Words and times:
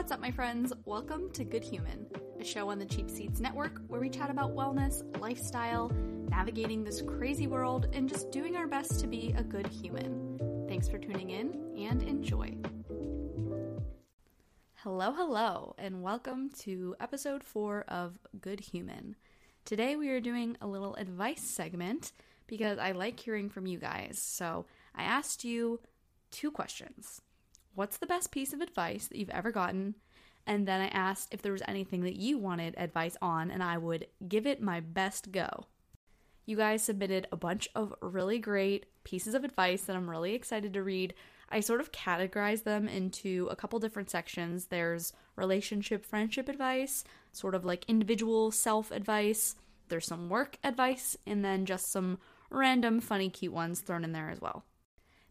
What's 0.00 0.12
up, 0.12 0.20
my 0.22 0.30
friends? 0.30 0.72
Welcome 0.86 1.30
to 1.32 1.44
Good 1.44 1.62
Human, 1.62 2.06
a 2.40 2.42
show 2.42 2.70
on 2.70 2.78
the 2.78 2.86
Cheap 2.86 3.10
Seats 3.10 3.38
Network 3.38 3.82
where 3.86 4.00
we 4.00 4.08
chat 4.08 4.30
about 4.30 4.56
wellness, 4.56 5.04
lifestyle, 5.20 5.92
navigating 6.30 6.82
this 6.82 7.02
crazy 7.02 7.46
world, 7.46 7.86
and 7.92 8.08
just 8.08 8.30
doing 8.30 8.56
our 8.56 8.66
best 8.66 8.98
to 9.00 9.06
be 9.06 9.34
a 9.36 9.42
good 9.42 9.66
human. 9.66 10.64
Thanks 10.66 10.88
for 10.88 10.96
tuning 10.96 11.28
in 11.28 11.70
and 11.76 12.02
enjoy. 12.02 12.56
Hello, 14.76 15.12
hello, 15.12 15.74
and 15.76 16.02
welcome 16.02 16.48
to 16.60 16.96
episode 16.98 17.44
four 17.44 17.84
of 17.86 18.18
Good 18.40 18.60
Human. 18.60 19.16
Today 19.66 19.96
we 19.96 20.08
are 20.08 20.20
doing 20.20 20.56
a 20.62 20.66
little 20.66 20.94
advice 20.94 21.42
segment 21.42 22.12
because 22.46 22.78
I 22.78 22.92
like 22.92 23.20
hearing 23.20 23.50
from 23.50 23.66
you 23.66 23.76
guys. 23.76 24.18
So 24.18 24.64
I 24.94 25.02
asked 25.02 25.44
you 25.44 25.78
two 26.30 26.50
questions 26.50 27.20
what's 27.74 27.98
the 27.98 28.06
best 28.06 28.30
piece 28.30 28.52
of 28.52 28.60
advice 28.60 29.06
that 29.06 29.18
you've 29.18 29.30
ever 29.30 29.50
gotten? 29.50 29.94
And 30.46 30.66
then 30.66 30.80
I 30.80 30.88
asked 30.88 31.32
if 31.32 31.42
there 31.42 31.52
was 31.52 31.62
anything 31.68 32.02
that 32.02 32.16
you 32.16 32.38
wanted 32.38 32.74
advice 32.76 33.16
on, 33.20 33.50
and 33.50 33.62
I 33.62 33.78
would 33.78 34.06
give 34.26 34.46
it 34.46 34.62
my 34.62 34.80
best 34.80 35.32
go. 35.32 35.66
You 36.46 36.56
guys 36.56 36.82
submitted 36.82 37.28
a 37.30 37.36
bunch 37.36 37.68
of 37.74 37.94
really 38.00 38.38
great 38.38 38.86
pieces 39.04 39.34
of 39.34 39.44
advice 39.44 39.82
that 39.82 39.94
I'm 39.94 40.10
really 40.10 40.34
excited 40.34 40.72
to 40.74 40.82
read. 40.82 41.14
I 41.48 41.60
sort 41.60 41.80
of 41.80 41.92
categorize 41.92 42.64
them 42.64 42.88
into 42.88 43.48
a 43.50 43.56
couple 43.56 43.78
different 43.78 44.10
sections. 44.10 44.66
There's 44.66 45.12
relationship, 45.36 46.04
friendship 46.04 46.48
advice, 46.48 47.04
sort 47.32 47.54
of 47.54 47.64
like 47.64 47.84
individual 47.86 48.50
self 48.50 48.90
advice. 48.90 49.56
There's 49.88 50.06
some 50.06 50.28
work 50.28 50.58
advice, 50.64 51.16
and 51.26 51.44
then 51.44 51.66
just 51.66 51.90
some 51.92 52.18
random, 52.50 53.00
funny, 53.00 53.30
cute 53.30 53.52
ones 53.52 53.80
thrown 53.80 54.04
in 54.04 54.12
there 54.12 54.30
as 54.30 54.40
well. 54.40 54.64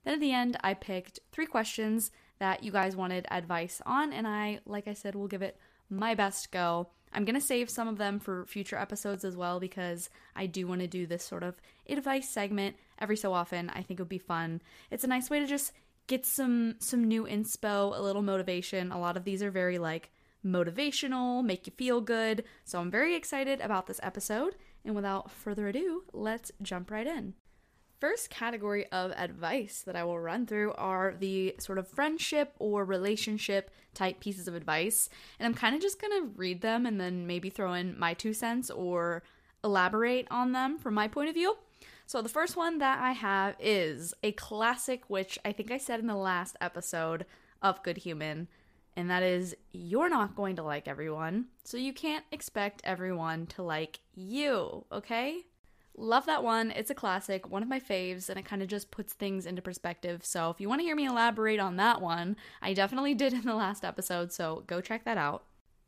Then 0.03 0.13
at 0.13 0.19
the 0.19 0.33
end, 0.33 0.57
I 0.63 0.73
picked 0.73 1.19
three 1.31 1.45
questions 1.45 2.11
that 2.39 2.63
you 2.63 2.71
guys 2.71 2.95
wanted 2.95 3.27
advice 3.29 3.81
on, 3.85 4.13
and 4.13 4.27
I, 4.27 4.59
like 4.65 4.87
I 4.87 4.93
said, 4.93 5.15
will 5.15 5.27
give 5.27 5.41
it 5.41 5.57
my 5.89 6.15
best 6.15 6.51
go. 6.51 6.87
I'm 7.11 7.25
going 7.25 7.35
to 7.35 7.41
save 7.41 7.69
some 7.69 7.87
of 7.87 7.97
them 7.97 8.19
for 8.19 8.45
future 8.45 8.77
episodes 8.77 9.25
as 9.25 9.35
well 9.35 9.59
because 9.59 10.09
I 10.35 10.45
do 10.45 10.67
want 10.67 10.81
to 10.81 10.87
do 10.87 11.07
this 11.07 11.23
sort 11.23 11.43
of 11.43 11.59
advice 11.87 12.29
segment 12.29 12.75
every 12.99 13.17
so 13.17 13.33
often. 13.33 13.69
I 13.69 13.81
think 13.81 13.99
it 13.99 14.03
would 14.03 14.09
be 14.09 14.19
fun. 14.19 14.61
It's 14.91 15.03
a 15.03 15.07
nice 15.07 15.29
way 15.29 15.39
to 15.39 15.47
just 15.47 15.73
get 16.07 16.25
some 16.25 16.75
some 16.79 17.07
new 17.07 17.25
inspo, 17.25 17.97
a 17.97 18.01
little 18.01 18.21
motivation. 18.21 18.91
A 18.91 18.99
lot 18.99 19.17
of 19.17 19.23
these 19.23 19.41
are 19.41 19.51
very 19.51 19.79
like 19.79 20.11
motivational, 20.45 21.43
make 21.43 21.65
you 21.65 21.73
feel 21.75 22.01
good. 22.01 22.43
So 22.63 22.79
I'm 22.79 22.91
very 22.91 23.15
excited 23.15 23.59
about 23.59 23.87
this 23.87 23.99
episode. 24.03 24.55
And 24.85 24.95
without 24.95 25.31
further 25.31 25.67
ado, 25.67 26.03
let's 26.13 26.51
jump 26.61 26.91
right 26.91 27.07
in 27.07 27.33
first 27.99 28.29
category 28.29 28.85
of 28.91 29.11
advice 29.11 29.83
that 29.85 29.95
I 29.95 30.03
will 30.03 30.19
run 30.19 30.45
through 30.45 30.73
are 30.73 31.15
the 31.17 31.55
sort 31.59 31.77
of 31.77 31.87
friendship 31.87 32.53
or 32.59 32.85
relationship 32.85 33.71
type 33.93 34.19
pieces 34.19 34.47
of 34.47 34.55
advice. 34.55 35.09
And 35.39 35.45
I'm 35.45 35.53
kind 35.53 35.75
of 35.75 35.81
just 35.81 36.01
going 36.01 36.21
to 36.21 36.31
read 36.35 36.61
them 36.61 36.85
and 36.85 36.99
then 36.99 37.27
maybe 37.27 37.49
throw 37.49 37.73
in 37.73 37.99
my 37.99 38.13
two 38.13 38.33
cents 38.33 38.69
or 38.69 39.23
elaborate 39.63 40.27
on 40.31 40.51
them 40.53 40.77
from 40.77 40.93
my 40.93 41.07
point 41.07 41.29
of 41.29 41.35
view. 41.35 41.57
So, 42.05 42.23
the 42.23 42.29
first 42.29 42.57
one 42.57 42.79
that 42.79 42.99
I 42.99 43.11
have 43.11 43.55
is 43.59 44.15
a 44.23 44.31
classic, 44.31 45.03
which 45.09 45.37
I 45.45 45.51
think 45.51 45.69
I 45.69 45.77
said 45.77 45.99
in 45.99 46.07
the 46.07 46.15
last 46.15 46.55
episode 46.59 47.25
of 47.61 47.83
Good 47.83 47.97
Human, 47.97 48.47
and 48.95 49.11
that 49.11 49.21
is 49.21 49.55
you're 49.71 50.09
not 50.09 50.35
going 50.35 50.55
to 50.55 50.63
like 50.63 50.87
everyone, 50.87 51.45
so 51.63 51.77
you 51.77 51.93
can't 51.93 52.25
expect 52.31 52.81
everyone 52.83 53.45
to 53.47 53.61
like 53.61 53.99
you, 54.15 54.85
okay? 54.91 55.45
Love 55.99 56.25
that 56.27 56.45
one. 56.45 56.71
It's 56.71 56.89
a 56.89 56.95
classic, 56.95 57.49
one 57.49 57.61
of 57.61 57.67
my 57.67 57.81
faves, 57.81 58.29
and 58.29 58.39
it 58.39 58.45
kind 58.45 58.61
of 58.61 58.69
just 58.69 58.89
puts 58.89 59.11
things 59.11 59.45
into 59.45 59.61
perspective. 59.61 60.23
So 60.23 60.49
if 60.49 60.61
you 60.61 60.69
want 60.69 60.79
to 60.79 60.85
hear 60.85 60.95
me 60.95 61.05
elaborate 61.05 61.59
on 61.59 61.75
that 61.75 62.01
one, 62.01 62.37
I 62.61 62.73
definitely 62.73 63.13
did 63.15 63.33
in 63.33 63.41
the 63.41 63.53
last 63.53 63.83
episode, 63.83 64.31
so 64.31 64.63
go 64.65 64.79
check 64.79 65.03
that 65.03 65.17
out. 65.17 65.43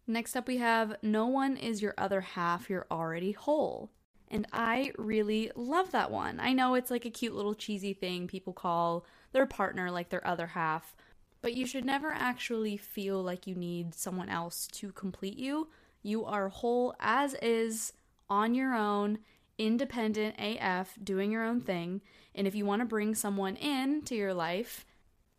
Next 0.05 0.35
up, 0.35 0.49
we 0.49 0.57
have 0.57 0.97
No 1.01 1.27
one 1.27 1.55
is 1.55 1.81
your 1.81 1.93
other 1.97 2.19
half, 2.19 2.69
you're 2.69 2.87
already 2.91 3.31
whole. 3.31 3.89
And 4.27 4.45
I 4.51 4.91
really 4.97 5.49
love 5.55 5.91
that 5.91 6.11
one. 6.11 6.41
I 6.41 6.51
know 6.51 6.75
it's 6.75 6.91
like 6.91 7.05
a 7.05 7.09
cute 7.09 7.35
little 7.35 7.55
cheesy 7.55 7.93
thing 7.93 8.27
people 8.27 8.51
call 8.51 9.05
their 9.31 9.45
partner 9.45 9.89
like 9.89 10.09
their 10.09 10.25
other 10.27 10.47
half, 10.47 10.93
but 11.41 11.53
you 11.53 11.65
should 11.65 11.85
never 11.85 12.11
actually 12.11 12.75
feel 12.75 13.23
like 13.23 13.47
you 13.47 13.55
need 13.55 13.95
someone 13.95 14.27
else 14.27 14.67
to 14.73 14.91
complete 14.91 15.37
you. 15.37 15.69
You 16.03 16.25
are 16.25 16.49
whole 16.49 16.95
as 16.99 17.33
is 17.35 17.93
on 18.29 18.53
your 18.53 18.73
own 18.73 19.19
independent 19.61 20.35
AF, 20.39 20.97
doing 21.03 21.31
your 21.31 21.43
own 21.43 21.61
thing. 21.61 22.01
And 22.33 22.47
if 22.47 22.55
you 22.55 22.65
want 22.65 22.81
to 22.81 22.85
bring 22.85 23.13
someone 23.13 23.55
in 23.55 24.01
to 24.03 24.15
your 24.15 24.33
life, 24.33 24.85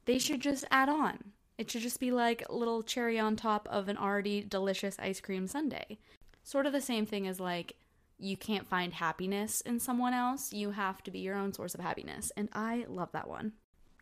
they 0.04 0.18
should 0.18 0.40
just 0.40 0.64
add 0.70 0.88
on. 0.88 1.32
It 1.58 1.70
should 1.70 1.82
just 1.82 2.00
be 2.00 2.12
like 2.12 2.42
a 2.48 2.54
little 2.54 2.82
cherry 2.82 3.18
on 3.18 3.36
top 3.36 3.68
of 3.70 3.88
an 3.88 3.96
already 3.96 4.42
delicious 4.42 4.96
ice 4.98 5.20
cream 5.20 5.46
sundae. 5.46 5.98
Sort 6.42 6.66
of 6.66 6.72
the 6.72 6.80
same 6.80 7.04
thing 7.04 7.26
as 7.26 7.40
like 7.40 7.74
you 8.18 8.36
can't 8.36 8.68
find 8.68 8.94
happiness 8.94 9.60
in 9.62 9.80
someone 9.80 10.14
else, 10.14 10.52
you 10.52 10.70
have 10.70 11.02
to 11.02 11.10
be 11.10 11.18
your 11.18 11.36
own 11.36 11.52
source 11.52 11.74
of 11.74 11.80
happiness. 11.80 12.30
And 12.36 12.48
I 12.52 12.86
love 12.88 13.10
that 13.12 13.28
one. 13.28 13.52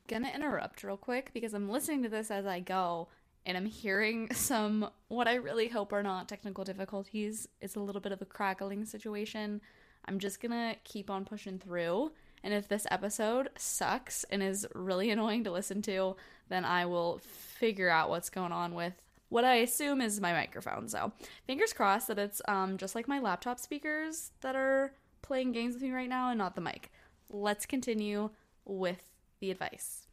Gonna 0.06 0.30
interrupt 0.34 0.82
real 0.82 0.96
quick 0.96 1.30
because 1.32 1.54
I'm 1.54 1.70
listening 1.70 2.02
to 2.02 2.08
this 2.08 2.30
as 2.30 2.44
I 2.44 2.60
go 2.60 3.08
and 3.46 3.56
I'm 3.56 3.66
hearing 3.66 4.30
some 4.34 4.90
what 5.08 5.28
I 5.28 5.34
really 5.34 5.68
hope 5.68 5.92
are 5.92 6.02
not 6.02 6.28
technical 6.28 6.64
difficulties. 6.64 7.48
It's 7.60 7.76
a 7.76 7.80
little 7.80 8.00
bit 8.00 8.12
of 8.12 8.20
a 8.20 8.26
crackling 8.26 8.84
situation. 8.84 9.60
I'm 10.06 10.18
just 10.18 10.40
gonna 10.40 10.76
keep 10.84 11.10
on 11.10 11.24
pushing 11.24 11.58
through. 11.58 12.12
And 12.42 12.54
if 12.54 12.68
this 12.68 12.86
episode 12.90 13.50
sucks 13.56 14.24
and 14.24 14.42
is 14.42 14.66
really 14.74 15.10
annoying 15.10 15.44
to 15.44 15.52
listen 15.52 15.82
to, 15.82 16.16
then 16.48 16.64
I 16.64 16.86
will 16.86 17.18
figure 17.18 17.88
out 17.88 18.10
what's 18.10 18.30
going 18.30 18.52
on 18.52 18.74
with 18.74 18.94
what 19.30 19.44
I 19.44 19.56
assume 19.56 20.00
is 20.00 20.20
my 20.20 20.32
microphone. 20.32 20.88
So 20.88 21.12
fingers 21.46 21.72
crossed 21.72 22.08
that 22.08 22.18
it's 22.18 22.42
um, 22.46 22.76
just 22.76 22.94
like 22.94 23.08
my 23.08 23.20
laptop 23.20 23.58
speakers 23.58 24.32
that 24.42 24.56
are 24.56 24.92
playing 25.22 25.52
games 25.52 25.74
with 25.74 25.82
me 25.84 25.92
right 25.92 26.08
now 26.08 26.30
and 26.30 26.38
not 26.38 26.54
the 26.54 26.60
mic. 26.60 26.90
Let's 27.30 27.64
continue 27.64 28.30
with 28.64 29.02
the 29.38 29.50
advice. 29.50 30.08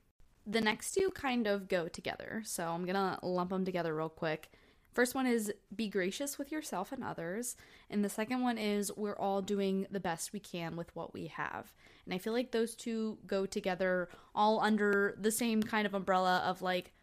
The 0.46 0.62
next 0.62 0.94
two 0.94 1.09
kind 1.09 1.48
of 1.48 1.68
go 1.68 1.88
together, 1.88 2.42
so 2.46 2.68
I'm 2.68 2.86
gonna 2.86 3.19
lump 3.22 3.50
them 3.50 3.66
together 3.66 3.94
real 3.94 4.08
quick. 4.08 4.50
First 4.97 5.13
one 5.13 5.28
is 5.28 5.53
be 5.75 5.90
gracious 5.90 6.40
with 6.40 6.52
yourself 6.52 6.91
and 6.91 7.03
others. 7.03 7.56
And 7.88 8.03
the 8.03 8.09
second 8.09 8.41
one 8.41 8.58
is 8.58 8.91
we're 8.97 9.16
all 9.16 9.44
doing 9.44 9.85
the 9.91 10.00
best 10.00 10.34
we 10.34 10.40
can 10.40 10.75
with 10.75 10.90
what 10.96 11.13
we 11.13 11.28
have. 11.28 11.72
And 12.03 12.16
I 12.16 12.18
feel 12.18 12.34
like 12.34 12.50
those 12.50 12.74
two 12.75 13.19
go 13.28 13.46
together 13.46 14.09
all 14.34 14.59
under 14.59 15.13
the 15.22 15.30
same 15.30 15.62
kind 15.62 15.86
of 15.86 15.94
umbrella 15.94 16.41
of 16.44 16.63
like 16.63 16.94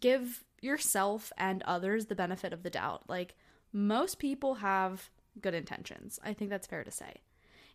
give 0.00 0.42
yourself 0.62 1.34
and 1.36 1.62
others 1.64 2.06
the 2.06 2.14
benefit 2.14 2.54
of 2.54 2.62
the 2.62 2.70
doubt. 2.70 3.02
Like 3.08 3.34
most 3.74 4.18
people 4.18 4.54
have 4.54 5.10
good 5.38 5.52
intentions. 5.52 6.18
I 6.24 6.32
think 6.32 6.48
that's 6.48 6.66
fair 6.66 6.82
to 6.82 6.90
say. 6.90 7.20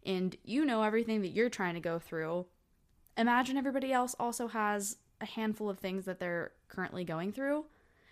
And 0.03 0.35
you 0.43 0.65
know 0.65 0.81
everything 0.81 1.21
that 1.21 1.27
you're 1.27 1.47
trying 1.47 1.75
to 1.75 1.79
go 1.79 1.99
through. 1.99 2.47
Imagine 3.19 3.55
everybody 3.55 3.93
else 3.93 4.15
also 4.19 4.47
has 4.47 4.97
a 5.21 5.27
handful 5.27 5.69
of 5.69 5.77
things 5.77 6.05
that 6.05 6.19
they're 6.19 6.53
currently 6.69 7.03
going 7.03 7.31
through 7.31 7.65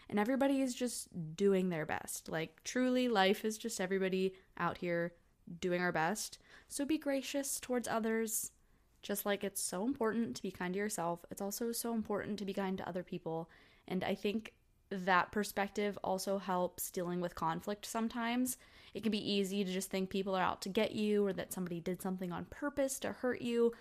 and 0.09 0.19
everybody 0.19 0.61
is 0.61 0.73
just 0.73 1.35
doing 1.35 1.69
their 1.69 1.85
best. 1.85 2.29
Like, 2.29 2.63
truly, 2.63 3.07
life 3.07 3.43
is 3.43 3.57
just 3.57 3.81
everybody 3.81 4.33
out 4.57 4.77
here 4.77 5.13
doing 5.59 5.81
our 5.81 5.91
best. 5.91 6.39
So 6.67 6.85
be 6.85 6.97
gracious 6.97 7.59
towards 7.59 7.87
others. 7.87 8.51
Just 9.03 9.25
like 9.25 9.43
it's 9.43 9.61
so 9.61 9.85
important 9.85 10.35
to 10.35 10.41
be 10.41 10.51
kind 10.51 10.73
to 10.73 10.79
yourself, 10.79 11.25
it's 11.31 11.41
also 11.41 11.71
so 11.71 11.93
important 11.93 12.39
to 12.39 12.45
be 12.45 12.53
kind 12.53 12.77
to 12.77 12.87
other 12.87 13.03
people. 13.03 13.49
And 13.87 14.03
I 14.03 14.15
think 14.15 14.53
that 14.89 15.31
perspective 15.31 15.97
also 16.03 16.39
helps 16.39 16.89
dealing 16.91 17.21
with 17.21 17.35
conflict 17.35 17.85
sometimes. 17.85 18.57
It 18.93 19.03
can 19.03 19.11
be 19.11 19.31
easy 19.31 19.63
to 19.63 19.71
just 19.71 19.89
think 19.89 20.09
people 20.09 20.35
are 20.35 20.43
out 20.43 20.61
to 20.63 20.69
get 20.69 20.93
you 20.93 21.25
or 21.25 21.33
that 21.33 21.53
somebody 21.53 21.79
did 21.79 22.01
something 22.01 22.31
on 22.31 22.45
purpose 22.45 22.99
to 22.99 23.11
hurt 23.11 23.41
you. 23.41 23.73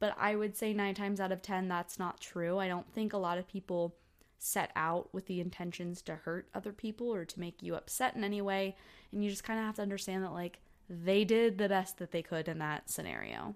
But 0.00 0.14
I 0.18 0.36
would 0.36 0.56
say 0.56 0.72
nine 0.72 0.94
times 0.94 1.20
out 1.20 1.32
of 1.32 1.42
10, 1.42 1.68
that's 1.68 1.98
not 1.98 2.20
true. 2.20 2.58
I 2.58 2.68
don't 2.68 2.92
think 2.92 3.12
a 3.12 3.18
lot 3.18 3.38
of 3.38 3.48
people 3.48 3.96
set 4.38 4.70
out 4.76 5.12
with 5.12 5.26
the 5.26 5.40
intentions 5.40 6.02
to 6.02 6.14
hurt 6.14 6.48
other 6.54 6.72
people 6.72 7.12
or 7.12 7.24
to 7.24 7.40
make 7.40 7.62
you 7.62 7.74
upset 7.74 8.14
in 8.14 8.24
any 8.24 8.40
way. 8.40 8.76
And 9.12 9.22
you 9.22 9.30
just 9.30 9.44
kind 9.44 9.58
of 9.58 9.66
have 9.66 9.76
to 9.76 9.82
understand 9.82 10.24
that, 10.24 10.32
like, 10.32 10.60
they 10.88 11.24
did 11.24 11.58
the 11.58 11.68
best 11.68 11.98
that 11.98 12.12
they 12.12 12.22
could 12.22 12.48
in 12.48 12.58
that 12.58 12.88
scenario. 12.90 13.54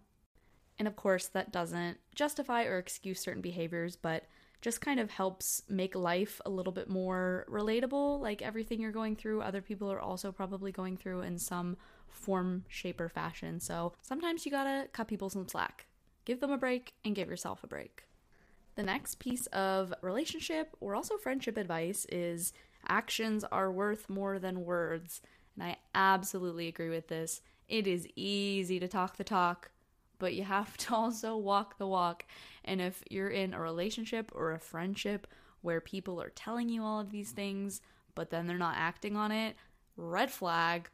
And 0.79 0.89
of 0.89 0.97
course, 0.97 1.29
that 1.29 1.53
doesn't 1.53 1.99
justify 2.15 2.65
or 2.65 2.79
excuse 2.79 3.21
certain 3.21 3.43
behaviors, 3.43 3.97
but 3.97 4.25
just 4.61 4.81
kind 4.81 5.01
of 5.01 5.11
helps 5.11 5.63
make 5.69 5.95
life 5.95 6.41
a 6.47 6.51
little 6.51 6.73
bit 6.73 6.89
more 6.89 7.47
relatable. 7.51 8.21
Like 8.21 8.43
everything 8.43 8.81
you're 8.81 8.93
going 8.93 9.17
through, 9.17 9.43
other 9.43 9.61
people 9.61 9.91
are 9.91 10.01
also 10.01 10.31
probably 10.31 10.73
going 10.73 10.97
through 10.97 11.23
in 11.23 11.39
some 11.39 11.77
form, 12.09 12.65
shape, 12.69 13.01
or 13.01 13.09
fashion. 13.09 13.61
So 13.61 13.93
sometimes 14.03 14.45
you 14.45 14.53
gotta 14.53 14.89
cut 14.93 15.09
people 15.09 15.31
some 15.31 15.49
slack. 15.49 15.87
Give 16.25 16.41
them 16.41 16.53
a 16.53 16.59
break 16.59 16.93
and 17.05 17.15
give 17.15 17.29
yourself 17.29 17.65
a 17.65 17.67
break. 17.67 18.05
The 18.75 18.83
next 18.83 19.19
piece 19.19 19.47
of 19.49 19.93
relationship 20.01 20.77
or 20.81 20.95
also 20.95 21.17
friendship 21.19 21.57
advice 21.57 22.07
is 22.11 22.53
actions 22.89 23.45
are 23.45 23.71
worth 23.71 24.09
more 24.09 24.39
than 24.39 24.65
words. 24.65 25.21
And 25.55 25.65
I 25.65 25.77
absolutely 25.95 26.69
agree 26.69 26.89
with 26.89 27.09
this. 27.09 27.43
It 27.69 27.87
is 27.87 28.09
easy 28.17 28.81
to 28.81 28.89
talk 28.89 29.17
the 29.17 29.25
talk, 29.25 29.71
but 30.19 30.35
you 30.35 30.45
have 30.45 30.77
to 30.79 30.95
also 30.95 31.37
walk 31.37 31.79
the 31.79 31.87
walk. 31.87 32.25
And 32.65 32.81
if 32.81 33.03
you're 33.11 33.29
in 33.29 33.55
a 33.55 33.61
relationship 33.61 34.33
or 34.35 34.53
a 34.53 34.59
friendship 34.59 35.27
where 35.61 35.81
people 35.81 36.21
are 36.21 36.31
telling 36.31 36.69
you 36.69 36.83
all 36.83 37.01
of 37.01 37.11
these 37.11 37.31
things, 37.31 37.81
but 38.15 38.31
then 38.31 38.47
they're 38.47 38.59
not 38.59 38.77
acting 38.77 39.17
on 39.17 39.33
it, 39.33 39.57
red 39.97 40.31
flag, 40.31 40.89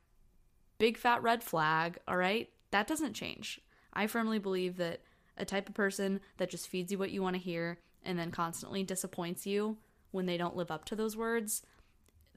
big 0.79 0.97
fat 0.97 1.23
red 1.23 1.43
flag, 1.43 1.99
all 2.07 2.17
right? 2.17 2.49
That 2.71 2.87
doesn't 2.87 3.15
change. 3.15 3.61
I 3.93 4.07
firmly 4.07 4.39
believe 4.39 4.77
that 4.77 5.01
a 5.39 5.45
type 5.45 5.69
of 5.69 5.75
person 5.75 6.21
that 6.37 6.51
just 6.51 6.69
feeds 6.69 6.93
you 6.93 6.99
what 6.99 7.11
you 7.11 7.23
want 7.23 7.37
to 7.37 7.43
hear 7.43 7.79
and 8.05 8.19
then 8.19 8.31
constantly 8.31 8.83
disappoints 8.83 9.47
you 9.47 9.77
when 10.11 10.27
they 10.27 10.37
don't 10.37 10.57
live 10.57 10.71
up 10.71 10.85
to 10.87 10.97
those 10.97 11.17
words, 11.17 11.63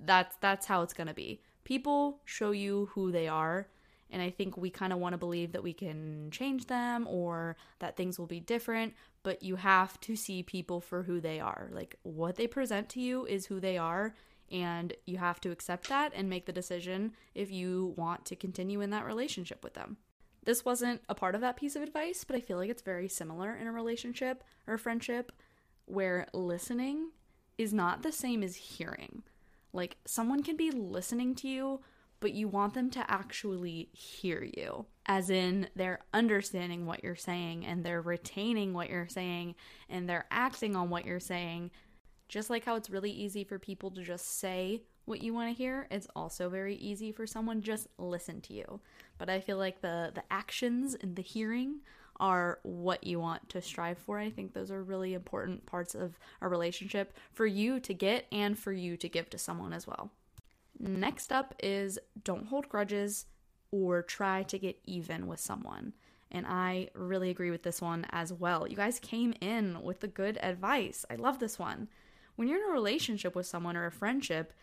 that's 0.03 0.36
that's 0.42 0.65
how 0.65 0.81
it's 0.81 0.94
going 0.94 1.07
to 1.07 1.13
be. 1.13 1.42
People 1.63 2.19
show 2.25 2.51
you 2.51 2.89
who 2.94 3.12
they 3.12 3.27
are, 3.27 3.68
and 4.09 4.21
I 4.21 4.30
think 4.30 4.57
we 4.57 4.69
kind 4.69 4.92
of 4.92 5.00
want 5.00 5.13
to 5.13 5.18
believe 5.18 5.51
that 5.53 5.63
we 5.63 5.74
can 5.74 6.30
change 6.31 6.68
them 6.68 7.07
or 7.07 7.56
that 7.80 7.95
things 7.95 8.19
will 8.19 8.27
be 8.27 8.39
different, 8.39 8.94
but 9.24 9.44
you 9.44 9.56
have 9.57 10.00
to 10.01 10.15
see 10.15 10.44
people 10.44 10.81
for 10.81 11.03
who 11.03 11.21
they 11.21 11.39
are. 11.39 11.69
Like 11.71 11.95
what 12.03 12.36
they 12.36 12.48
present 12.48 12.89
to 12.89 13.00
you 13.00 13.25
is 13.25 13.45
who 13.45 13.59
they 13.59 13.77
are, 13.77 14.15
and 14.51 14.94
you 15.06 15.18
have 15.18 15.39
to 15.42 15.51
accept 15.51 15.88
that 15.89 16.12
and 16.15 16.30
make 16.30 16.45
the 16.45 16.51
decision 16.51 17.13
if 17.36 17.51
you 17.51 17.94
want 17.95 18.25
to 18.25 18.36
continue 18.36 18.81
in 18.81 18.89
that 18.89 19.06
relationship 19.06 19.63
with 19.63 19.75
them. 19.75 19.98
This 20.43 20.65
wasn't 20.65 21.01
a 21.07 21.15
part 21.15 21.35
of 21.35 21.41
that 21.41 21.55
piece 21.55 21.75
of 21.75 21.83
advice, 21.83 22.23
but 22.23 22.35
I 22.35 22.39
feel 22.39 22.57
like 22.57 22.69
it's 22.69 22.81
very 22.81 23.07
similar 23.07 23.55
in 23.55 23.67
a 23.67 23.71
relationship 23.71 24.43
or 24.67 24.73
a 24.73 24.79
friendship 24.79 25.31
where 25.85 26.27
listening 26.33 27.11
is 27.57 27.73
not 27.73 28.01
the 28.01 28.11
same 28.11 28.41
as 28.41 28.55
hearing. 28.55 29.23
Like, 29.73 29.97
someone 30.05 30.43
can 30.43 30.57
be 30.57 30.71
listening 30.71 31.35
to 31.35 31.47
you, 31.47 31.81
but 32.19 32.33
you 32.33 32.47
want 32.47 32.73
them 32.73 32.89
to 32.91 33.11
actually 33.11 33.89
hear 33.93 34.43
you, 34.43 34.85
as 35.05 35.29
in 35.29 35.67
they're 35.75 35.99
understanding 36.13 36.85
what 36.85 37.03
you're 37.03 37.15
saying 37.15 37.65
and 37.65 37.83
they're 37.83 38.01
retaining 38.01 38.73
what 38.73 38.89
you're 38.89 39.07
saying 39.07 39.55
and 39.89 40.07
they're 40.07 40.27
acting 40.31 40.75
on 40.75 40.89
what 40.89 41.05
you're 41.05 41.19
saying. 41.19 41.71
Just 42.29 42.49
like 42.49 42.65
how 42.65 42.75
it's 42.75 42.89
really 42.89 43.11
easy 43.11 43.43
for 43.43 43.59
people 43.59 43.91
to 43.91 44.03
just 44.03 44.39
say 44.39 44.83
what 45.06 45.21
you 45.21 45.33
want 45.33 45.50
to 45.50 45.57
hear, 45.57 45.88
it's 45.92 46.07
also 46.15 46.50
very 46.50 46.75
easy 46.75 47.12
for 47.12 47.25
someone 47.25 47.62
just 47.62 47.88
listen 47.98 48.42
to 48.42 48.53
you. 48.53 48.80
But 49.18 49.30
I 49.30 49.39
feel 49.39 49.57
like 49.57 49.81
the 49.81 50.12
the 50.13 50.24
actions 50.31 50.95
and 50.95 51.15
the 51.15 51.21
hearing 51.21 51.81
are 52.19 52.59
what 52.63 53.03
you 53.03 53.19
want 53.19 53.50
to 53.50 53.62
strive 53.62 53.98
for. 53.98 54.19
I 54.19 54.30
think 54.30 54.53
those 54.53 54.71
are 54.71 54.83
really 54.83 55.15
important 55.15 55.65
parts 55.65 55.95
of 55.95 56.19
a 56.39 56.48
relationship 56.48 57.18
for 57.33 57.48
you 57.48 57.80
to 57.80 57.94
get 57.94 58.27
and 58.31 58.57
for 58.57 58.71
you 58.71 58.95
to 58.98 59.09
give 59.09 59.30
to 59.31 59.38
someone 59.38 59.74
as 59.74 59.88
well. 59.88 60.12
Next 60.80 61.31
up 61.31 61.56
is 61.62 62.00
don't 62.24 62.48
hold 62.48 62.69
grudges 62.69 63.25
or 63.71 64.03
try 64.03 64.44
to 64.44 64.59
get 64.59 64.80
even 64.86 65.27
with 65.27 65.39
someone. 65.39 65.94
And 66.31 66.45
I 66.48 66.89
really 66.94 67.30
agree 67.30 67.51
with 67.51 67.63
this 67.63 67.81
one 67.81 68.06
as 68.12 68.31
well. 68.31 68.68
You 68.68 68.75
guys 68.75 69.00
came 69.00 69.33
in 69.42 69.81
with 69.81 70.00
the 70.00 70.07
good 70.07 70.38
advice. 70.42 71.06
I 71.09 71.15
love 71.15 71.39
this 71.39 71.59
one. 71.59 71.89
When 72.36 72.48
you're 72.48 72.63
in 72.63 72.69
a 72.69 72.74
relationship 72.74 73.36
with 73.36 73.45
someone 73.45 73.75
or 73.75 73.86
a 73.86 73.92
friendship, 73.92 74.53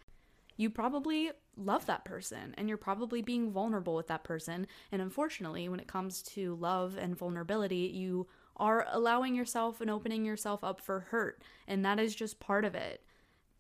you 0.59 0.69
probably 0.69 1.31
love 1.57 1.87
that 1.87 2.05
person 2.05 2.55
and 2.59 2.69
you're 2.69 2.77
probably 2.77 3.23
being 3.23 3.51
vulnerable 3.51 3.95
with 3.95 4.09
that 4.09 4.25
person. 4.25 4.67
And 4.93 5.01
unfortunately, 5.01 5.69
when 5.69 5.81
it 5.81 5.87
comes 5.87 6.21
to 6.35 6.57
love 6.57 6.99
and 6.99 7.17
vulnerability, 7.17 7.93
you 7.95 8.27
are 8.57 8.85
allowing 8.91 9.37
yourself 9.37 9.81
and 9.81 9.89
opening 9.89 10.25
yourself 10.25 10.65
up 10.65 10.81
for 10.81 11.01
hurt. 11.11 11.43
And 11.69 11.85
that 11.85 12.01
is 12.01 12.15
just 12.15 12.41
part 12.41 12.65
of 12.65 12.75
it. 12.75 13.05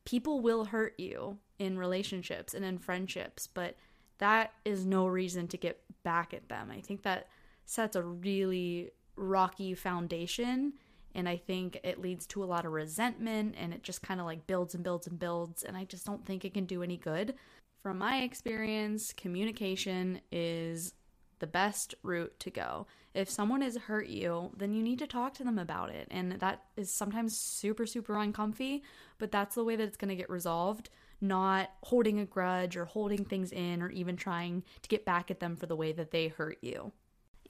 People 0.04 0.40
will 0.40 0.66
hurt 0.66 0.94
you 0.98 1.38
in 1.60 1.78
relationships 1.78 2.52
and 2.52 2.64
in 2.64 2.78
friendships, 2.78 3.46
but 3.46 3.76
that 4.18 4.52
is 4.64 4.84
no 4.84 5.06
reason 5.06 5.46
to 5.48 5.56
get 5.56 5.80
back 6.02 6.34
at 6.34 6.48
them. 6.48 6.68
I 6.72 6.80
think 6.80 7.04
that 7.04 7.28
sets 7.64 7.94
a 7.94 8.02
really 8.02 8.90
rocky 9.14 9.74
foundation 9.74 10.72
and 11.18 11.28
I 11.28 11.36
think 11.36 11.80
it 11.82 12.00
leads 12.00 12.26
to 12.28 12.44
a 12.44 12.46
lot 12.46 12.64
of 12.64 12.70
resentment 12.70 13.56
and 13.58 13.74
it 13.74 13.82
just 13.82 14.02
kind 14.02 14.20
of 14.20 14.26
like 14.26 14.46
builds 14.46 14.76
and 14.76 14.84
builds 14.84 15.08
and 15.08 15.18
builds. 15.18 15.64
And 15.64 15.76
I 15.76 15.82
just 15.82 16.06
don't 16.06 16.24
think 16.24 16.44
it 16.44 16.54
can 16.54 16.64
do 16.64 16.84
any 16.84 16.96
good. 16.96 17.34
From 17.82 17.98
my 17.98 18.18
experience, 18.18 19.12
communication 19.12 20.20
is 20.30 20.94
the 21.40 21.48
best 21.48 21.96
route 22.04 22.38
to 22.38 22.50
go. 22.50 22.86
If 23.14 23.28
someone 23.28 23.62
has 23.62 23.76
hurt 23.76 24.06
you, 24.06 24.52
then 24.56 24.72
you 24.72 24.80
need 24.80 25.00
to 25.00 25.08
talk 25.08 25.34
to 25.34 25.44
them 25.44 25.58
about 25.58 25.90
it. 25.90 26.06
And 26.12 26.32
that 26.38 26.62
is 26.76 26.94
sometimes 26.94 27.36
super, 27.36 27.84
super 27.84 28.16
uncomfy, 28.16 28.84
but 29.18 29.32
that's 29.32 29.56
the 29.56 29.64
way 29.64 29.74
that 29.74 29.88
it's 29.88 29.96
going 29.96 30.10
to 30.10 30.16
get 30.16 30.30
resolved, 30.30 30.88
not 31.20 31.70
holding 31.82 32.20
a 32.20 32.26
grudge 32.26 32.76
or 32.76 32.84
holding 32.84 33.24
things 33.24 33.50
in 33.50 33.82
or 33.82 33.90
even 33.90 34.14
trying 34.14 34.62
to 34.82 34.88
get 34.88 35.04
back 35.04 35.32
at 35.32 35.40
them 35.40 35.56
for 35.56 35.66
the 35.66 35.76
way 35.76 35.90
that 35.90 36.12
they 36.12 36.28
hurt 36.28 36.58
you. 36.62 36.92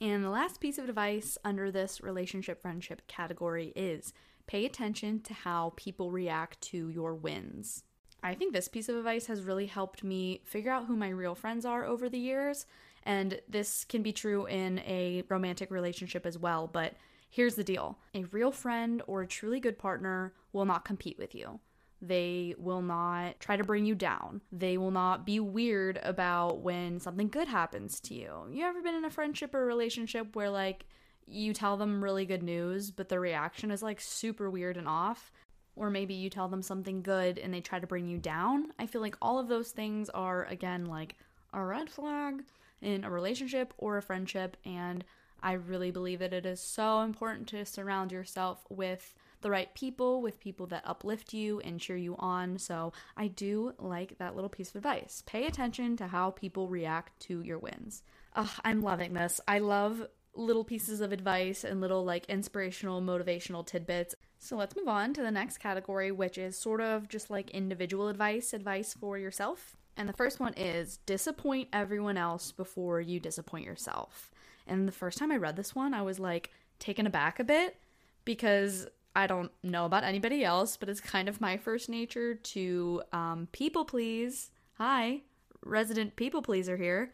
And 0.01 0.23
the 0.23 0.29
last 0.29 0.61
piece 0.61 0.77
of 0.77 0.87
advice 0.87 1.37
under 1.43 1.71
this 1.71 2.01
relationship 2.01 2.61
friendship 2.61 3.01
category 3.07 3.73
is 3.75 4.13
pay 4.47 4.65
attention 4.65 5.21
to 5.21 5.33
how 5.33 5.73
people 5.75 6.11
react 6.11 6.61
to 6.61 6.89
your 6.89 7.13
wins. 7.15 7.83
I 8.23 8.33
think 8.33 8.53
this 8.53 8.67
piece 8.67 8.89
of 8.89 8.95
advice 8.95 9.27
has 9.27 9.43
really 9.43 9.65
helped 9.65 10.03
me 10.03 10.41
figure 10.45 10.71
out 10.71 10.85
who 10.85 10.95
my 10.95 11.09
real 11.09 11.35
friends 11.35 11.65
are 11.65 11.85
over 11.85 12.09
the 12.09 12.19
years. 12.19 12.65
And 13.03 13.39
this 13.47 13.85
can 13.85 14.01
be 14.01 14.11
true 14.11 14.45
in 14.45 14.79
a 14.79 15.23
romantic 15.29 15.71
relationship 15.71 16.25
as 16.25 16.37
well. 16.37 16.67
But 16.67 16.95
here's 17.29 17.55
the 17.55 17.63
deal 17.63 17.97
a 18.13 18.23
real 18.25 18.51
friend 18.51 19.01
or 19.07 19.21
a 19.21 19.27
truly 19.27 19.59
good 19.59 19.77
partner 19.77 20.33
will 20.51 20.65
not 20.65 20.85
compete 20.85 21.17
with 21.17 21.35
you. 21.35 21.59
They 22.01 22.55
will 22.57 22.81
not 22.81 23.39
try 23.39 23.57
to 23.57 23.63
bring 23.63 23.85
you 23.85 23.95
down. 23.95 24.41
They 24.51 24.77
will 24.77 24.91
not 24.91 25.25
be 25.25 25.39
weird 25.39 25.99
about 26.01 26.61
when 26.61 26.99
something 26.99 27.27
good 27.27 27.47
happens 27.47 27.99
to 28.01 28.13
you. 28.13 28.47
You 28.49 28.65
ever 28.65 28.81
been 28.81 28.95
in 28.95 29.05
a 29.05 29.09
friendship 29.09 29.53
or 29.53 29.65
relationship 29.65 30.35
where, 30.35 30.49
like, 30.49 30.85
you 31.27 31.53
tell 31.53 31.77
them 31.77 32.03
really 32.03 32.25
good 32.25 32.41
news, 32.41 32.89
but 32.89 33.09
their 33.09 33.19
reaction 33.19 33.69
is 33.69 33.83
like 33.83 34.01
super 34.01 34.49
weird 34.49 34.77
and 34.77 34.87
off? 34.87 35.31
Or 35.75 35.89
maybe 35.89 36.13
you 36.13 36.29
tell 36.29 36.47
them 36.47 36.61
something 36.61 37.01
good 37.01 37.37
and 37.37 37.53
they 37.53 37.61
try 37.61 37.79
to 37.79 37.87
bring 37.87 38.07
you 38.07 38.17
down. 38.17 38.73
I 38.79 38.85
feel 38.85 39.01
like 39.01 39.15
all 39.21 39.39
of 39.39 39.47
those 39.47 39.71
things 39.71 40.09
are, 40.09 40.45
again, 40.45 40.85
like 40.85 41.15
a 41.53 41.63
red 41.63 41.89
flag 41.89 42.43
in 42.81 43.03
a 43.03 43.09
relationship 43.09 43.73
or 43.77 43.97
a 43.97 44.01
friendship. 44.01 44.57
And 44.65 45.05
I 45.41 45.53
really 45.53 45.91
believe 45.91 46.19
that 46.19 46.33
it 46.33 46.45
is 46.45 46.59
so 46.59 47.01
important 47.01 47.47
to 47.49 47.65
surround 47.65 48.11
yourself 48.11 48.65
with 48.69 49.13
the 49.41 49.49
right 49.49 49.73
people, 49.73 50.21
with 50.21 50.39
people 50.39 50.67
that 50.67 50.83
uplift 50.85 51.33
you 51.33 51.59
and 51.61 51.79
cheer 51.79 51.97
you 51.97 52.15
on. 52.17 52.57
So 52.57 52.93
I 53.15 53.27
do 53.27 53.73
like 53.77 54.17
that 54.17 54.35
little 54.35 54.49
piece 54.49 54.69
of 54.69 54.75
advice. 54.75 55.23
Pay 55.25 55.45
attention 55.45 55.97
to 55.97 56.07
how 56.07 56.31
people 56.31 56.67
react 56.67 57.19
to 57.21 57.41
your 57.41 57.59
wins. 57.59 58.03
Ugh, 58.35 58.49
I'm 58.63 58.81
loving 58.81 59.13
this. 59.13 59.41
I 59.47 59.59
love 59.59 60.07
little 60.35 60.63
pieces 60.63 61.01
of 61.01 61.11
advice 61.11 61.63
and 61.63 61.81
little 61.81 62.05
like 62.05 62.25
inspirational, 62.25 63.01
motivational 63.01 63.65
tidbits. 63.65 64.15
So 64.37 64.55
let's 64.55 64.75
move 64.75 64.87
on 64.87 65.13
to 65.13 65.21
the 65.21 65.31
next 65.31 65.57
category, 65.57 66.11
which 66.11 66.37
is 66.37 66.57
sort 66.57 66.81
of 66.81 67.09
just 67.09 67.29
like 67.29 67.49
individual 67.51 68.07
advice, 68.07 68.53
advice 68.53 68.93
for 68.93 69.17
yourself. 69.17 69.75
And 69.97 70.07
the 70.07 70.13
first 70.13 70.39
one 70.39 70.53
is 70.53 70.97
disappoint 71.05 71.67
everyone 71.73 72.17
else 72.17 72.53
before 72.53 73.01
you 73.01 73.19
disappoint 73.19 73.65
yourself. 73.65 74.31
And 74.65 74.87
the 74.87 74.93
first 74.93 75.17
time 75.17 75.31
I 75.31 75.37
read 75.37 75.57
this 75.57 75.75
one, 75.75 75.93
I 75.93 76.03
was 76.03 76.19
like 76.19 76.51
taken 76.79 77.05
aback 77.05 77.39
a 77.39 77.43
bit 77.43 77.75
because 78.23 78.87
I 79.19 79.27
don't 79.27 79.51
know 79.63 79.83
about 79.83 80.05
anybody 80.05 80.45
else, 80.45 80.77
but 80.77 80.87
it's 80.87 81.01
kind 81.01 81.27
of 81.27 81.41
my 81.41 81.57
first 81.57 81.89
nature 81.89 82.35
to 82.35 83.03
um, 83.11 83.49
people 83.51 83.83
please. 83.83 84.49
Hi, 84.75 85.23
resident 85.61 86.15
people 86.15 86.41
pleaser 86.41 86.77
here. 86.77 87.11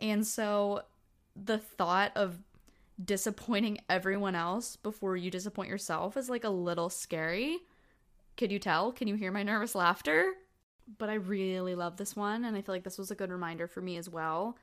And 0.00 0.26
so 0.26 0.80
the 1.36 1.58
thought 1.58 2.12
of 2.16 2.38
disappointing 3.04 3.78
everyone 3.90 4.34
else 4.34 4.76
before 4.76 5.14
you 5.14 5.30
disappoint 5.30 5.68
yourself 5.68 6.16
is 6.16 6.30
like 6.30 6.44
a 6.44 6.48
little 6.48 6.88
scary. 6.88 7.58
Could 8.38 8.50
you 8.50 8.58
tell? 8.58 8.90
Can 8.90 9.06
you 9.06 9.16
hear 9.16 9.30
my 9.30 9.42
nervous 9.42 9.74
laughter? 9.74 10.32
But 10.96 11.10
I 11.10 11.14
really 11.14 11.74
love 11.74 11.98
this 11.98 12.16
one, 12.16 12.46
and 12.46 12.56
I 12.56 12.62
feel 12.62 12.74
like 12.74 12.84
this 12.84 12.98
was 12.98 13.10
a 13.10 13.14
good 13.14 13.30
reminder 13.30 13.68
for 13.68 13.82
me 13.82 13.98
as 13.98 14.08
well. 14.08 14.56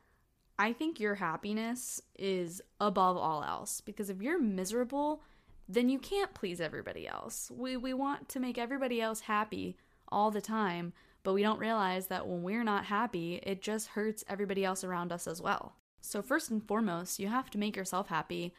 I 0.57 0.73
think 0.73 0.99
your 0.99 1.15
happiness 1.15 2.01
is 2.17 2.63
above 2.81 3.15
all 3.15 3.43
else 3.43 3.79
because 3.79 4.09
if 4.09 4.23
you're 4.23 4.41
miserable, 4.41 5.21
then 5.69 5.87
you 5.87 5.99
can't 5.99 6.33
please 6.33 6.59
everybody 6.59 7.07
else. 7.07 7.51
We 7.55 7.77
we 7.77 7.93
want 7.93 8.27
to 8.29 8.39
make 8.39 8.57
everybody 8.57 8.99
else 8.99 9.21
happy 9.21 9.77
all 10.11 10.31
the 10.31 10.41
time, 10.41 10.93
but 11.23 11.33
we 11.33 11.43
don't 11.43 11.59
realize 11.59 12.07
that 12.07 12.27
when 12.27 12.41
we're 12.41 12.63
not 12.63 12.85
happy, 12.85 13.35
it 13.43 13.61
just 13.61 13.89
hurts 13.89 14.23
everybody 14.27 14.65
else 14.65 14.83
around 14.83 15.11
us 15.11 15.27
as 15.27 15.41
well. 15.41 15.75
So 16.01 16.21
first 16.21 16.49
and 16.49 16.67
foremost, 16.67 17.19
you 17.19 17.27
have 17.27 17.51
to 17.51 17.59
make 17.59 17.75
yourself 17.75 18.07
happy, 18.07 18.53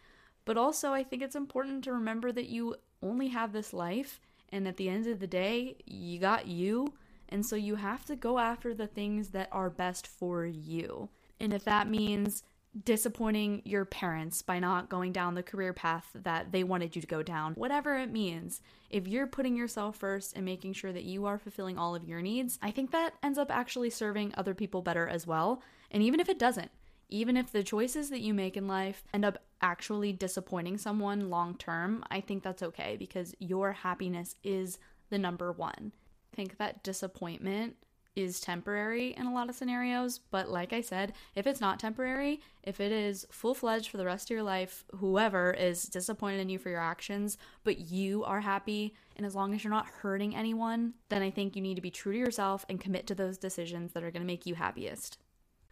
but 0.45 0.57
also 0.57 0.93
I 0.93 1.03
think 1.03 1.23
it's 1.23 1.35
important 1.35 1.83
to 1.85 1.93
remember 1.93 2.31
that 2.31 2.49
you 2.49 2.77
only 3.03 3.29
have 3.29 3.53
this 3.53 3.73
life 3.73 4.21
and 4.53 4.67
at 4.67 4.77
the 4.77 4.89
end 4.89 5.07
of 5.07 5.21
the 5.21 5.27
day, 5.27 5.77
you 5.87 6.19
got 6.19 6.47
you, 6.47 6.95
and 7.29 7.45
so 7.47 7.57
you 7.57 7.77
have 7.77 8.05
to 8.07 8.17
go 8.17 8.39
after 8.39 8.75
the 8.75 8.87
things 8.87 9.29
that 9.29 9.49
are 9.53 9.71
best 9.71 10.07
for 10.07 10.45
you. 10.45 11.09
And 11.39 11.53
if 11.53 11.65
that 11.65 11.89
means 11.89 12.43
disappointing 12.85 13.63
your 13.65 13.85
parents 13.85 14.43
by 14.43 14.59
not 14.59 14.89
going 14.89 15.13
down 15.13 15.35
the 15.35 15.43
career 15.43 15.73
path 15.73 16.09
that 16.15 16.53
they 16.53 16.63
wanted 16.63 16.95
you 16.95 17.03
to 17.03 17.09
go 17.09 17.23
down, 17.23 17.55
whatever 17.55 17.97
it 17.97 18.13
means, 18.13 18.61
if 18.91 19.09
you're 19.09 19.27
putting 19.27 19.57
yourself 19.57 19.97
first 19.97 20.37
and 20.37 20.45
making 20.45 20.73
sure 20.73 20.93
that 20.93 21.05
you 21.05 21.27
are 21.27 21.39
fulfilling 21.39 21.79
all 21.79 21.95
of 21.95 22.05
your 22.05 22.23
needs, 22.23 22.59
I 22.63 22.71
think 22.71 22.93
that 22.93 23.15
ends 23.23 23.39
up 23.39 23.51
actually 23.51 23.91
serving 23.91 24.35
other 24.37 24.55
people 24.55 24.83
better 24.83 25.09
as 25.09 25.27
well. 25.27 25.63
And 25.91 26.03
even 26.03 26.21
if 26.21 26.29
it 26.29 26.39
doesn't, 26.39 26.71
even 27.09 27.37
if 27.37 27.51
the 27.51 27.65
choices 27.65 28.11
that 28.11 28.21
you 28.21 28.33
make 28.33 28.57
in 28.57 28.69
life 28.69 29.03
end 29.13 29.25
up 29.25 29.39
actually 29.61 30.13
disappointing 30.13 30.79
someone 30.79 31.29
long 31.29 31.57
term, 31.57 32.05
I 32.11 32.21
think 32.21 32.43
that's 32.43 32.63
okay 32.63 32.97
because 32.97 33.35
your 33.41 33.73
happiness 33.73 34.37
is 34.45 34.79
the 35.11 35.19
number 35.19 35.51
one. 35.51 35.93
I 36.33 36.37
think 36.37 36.59
that 36.59 36.85
disappointment 36.85 37.77
is 38.17 38.41
temporary 38.41 39.15
in 39.17 39.27
a 39.27 39.33
lot 39.33 39.49
of 39.49 39.55
scenarios, 39.55 40.19
but 40.19 40.49
like 40.49 40.73
I 40.73 40.81
said, 40.81 41.13
if 41.35 41.47
it's 41.47 41.61
not 41.61 41.79
temporary, 41.79 42.41
if 42.63 42.81
it 42.81 42.93
is 42.93 43.27
full 43.31 43.55
fledged 43.55 43.89
for 43.89 43.97
the 43.97 44.05
rest 44.05 44.31
of 44.31 44.35
your 44.35 44.43
life, 44.43 44.85
whoever 44.97 45.53
is 45.53 45.85
disappointed 45.85 46.41
in 46.41 46.49
you 46.49 46.59
for 46.59 46.71
your 46.71 46.81
actions, 46.81 47.39
but 47.65 47.79
you 47.79 48.25
are 48.25 48.41
happy, 48.41 48.95
and 49.17 49.25
as 49.25 49.35
long 49.35 49.55
as 49.55 49.63
you're 49.63 49.73
not 49.73 49.87
hurting 49.87 50.35
anyone, 50.35 50.95
then 51.09 51.23
I 51.23 51.31
think 51.31 51.55
you 51.55 51.63
need 51.63 51.77
to 51.77 51.81
be 51.81 51.91
true 51.91 52.13
to 52.13 52.19
yourself 52.19 52.67
and 52.69 52.81
commit 52.81 53.07
to 53.09 53.15
those 53.15 53.39
decisions 53.39 53.93
that 53.93 54.03
are 54.03 54.11
going 54.11 54.23
to 54.23 54.27
make 54.27 54.47
you 54.47 54.55
happiest. 54.55 55.19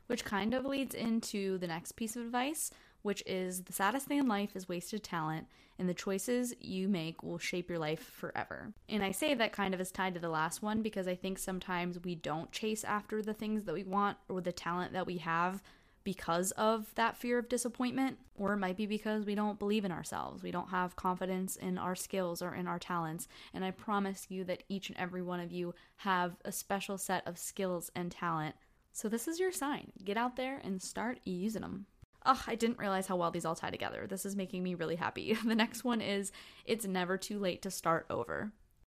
Which 0.07 0.25
kind 0.25 0.55
of 0.55 0.65
leads 0.65 0.95
into 0.95 1.59
the 1.59 1.67
next 1.67 1.93
piece 1.93 2.17
of 2.17 2.23
advice, 2.23 2.71
which 3.03 3.23
is 3.27 3.65
the 3.65 3.73
saddest 3.73 4.07
thing 4.07 4.19
in 4.19 4.29
life 4.29 4.55
is 4.55 4.69
wasted 4.69 5.03
talent, 5.03 5.47
and 5.79 5.89
the 5.89 5.95
choices 5.95 6.55
you 6.61 6.89
make 6.89 7.23
will 7.23 7.39
shape 7.39 7.69
your 7.69 7.79
life 7.79 8.03
forever. 8.03 8.73
And 8.89 9.03
I 9.03 9.13
say 9.13 9.35
that 9.35 9.53
kind 9.53 9.75
of 9.75 9.81
is 9.81 9.91
tied 9.91 10.15
to 10.15 10.21
the 10.21 10.29
last 10.29 10.63
one 10.63 10.83
because 10.83 11.07
I 11.07 11.15
think 11.15 11.39
sometimes 11.39 12.03
we 12.03 12.15
don't 12.15 12.51
chase 12.51 12.85
after 12.85 13.23
the 13.23 13.35
things 13.35 13.65
that 13.65 13.75
we 13.75 13.85
want 13.85 14.19
or 14.29 14.41
the 14.41 14.53
talent 14.53 14.93
that 14.93 15.07
we 15.07 15.19
have 15.19 15.63
because 16.09 16.53
of 16.53 16.95
that 16.95 17.19
fear 17.19 17.39
of 17.39 17.51
disappointment, 17.51 18.19
or 18.35 18.55
it 18.55 18.57
might 18.57 18.79
be 18.79 18.87
because 18.87 19.27
we 19.27 19.35
don't 19.35 19.59
believe 19.59 19.85
in 19.85 19.93
ourselves. 19.93 20.43
We 20.43 20.51
don't 20.51 20.71
have 20.71 20.97
confidence 20.97 21.55
in 21.57 21.77
our 21.77 21.95
skills 21.95 22.41
or 22.41 22.55
in 22.55 22.67
our 22.67 22.79
talents. 22.79 23.29
And 23.53 23.63
I 23.63 23.73
promise 23.73 24.27
you 24.31 24.43
that 24.45 24.63
each 24.71 24.89
and 24.89 24.99
every 24.99 25.21
one 25.21 25.39
of 25.39 25.53
you 25.53 25.75
have 25.97 26.37
a 26.47 26.51
special 26.51 26.97
set 26.97 27.27
of 27.27 27.37
skills 27.37 27.91
and 27.95 28.11
talent. 28.11 28.55
So, 28.91 29.11
this 29.11 29.29
is 29.29 29.39
your 29.39 29.53
sign. 29.53 29.93
Get 30.03 30.17
out 30.17 30.37
there 30.37 30.61
and 30.65 30.81
start 30.81 31.21
using 31.25 31.61
them. 31.61 31.85
I 32.25 32.55
didn't 32.55 32.79
realize 32.79 33.07
how 33.07 33.17
well 33.17 33.31
these 33.31 33.45
all 33.45 33.55
tie 33.55 33.71
together. 33.71 34.07
This 34.09 34.27
is 34.27 34.37
making 34.37 34.63
me 34.63 34.75
really 34.75 34.97
happy. 34.97 35.37
The 35.45 35.55
next 35.55 35.85
one 35.85 36.01
is 36.01 36.31
it's 36.65 36.87
never 36.87 37.17
too 37.17 37.39
late 37.39 37.63
to 37.63 37.71
start 37.71 38.07
over. 38.11 38.53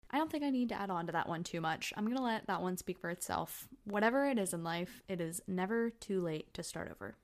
I 0.10 0.18
don't 0.18 0.32
think 0.32 0.44
I 0.44 0.50
need 0.50 0.70
to 0.70 0.80
add 0.80 0.90
on 0.90 1.08
to 1.08 1.12
that 1.12 1.28
one 1.28 1.44
too 1.44 1.60
much. 1.60 1.92
I'm 1.98 2.06
going 2.06 2.16
to 2.16 2.24
let 2.24 2.48
that 2.48 2.62
one 2.62 2.78
speak 2.78 3.00
for 3.00 3.10
itself. 3.10 3.68
Whatever 3.84 4.30
it 4.30 4.38
is 4.38 4.54
in 4.54 4.64
life, 4.64 5.02
it 5.10 5.20
is 5.20 5.42
never 5.48 5.90
too 5.90 6.22
late 6.22 6.54
to 6.54 6.64
start 6.64 6.90
over. 6.92 7.18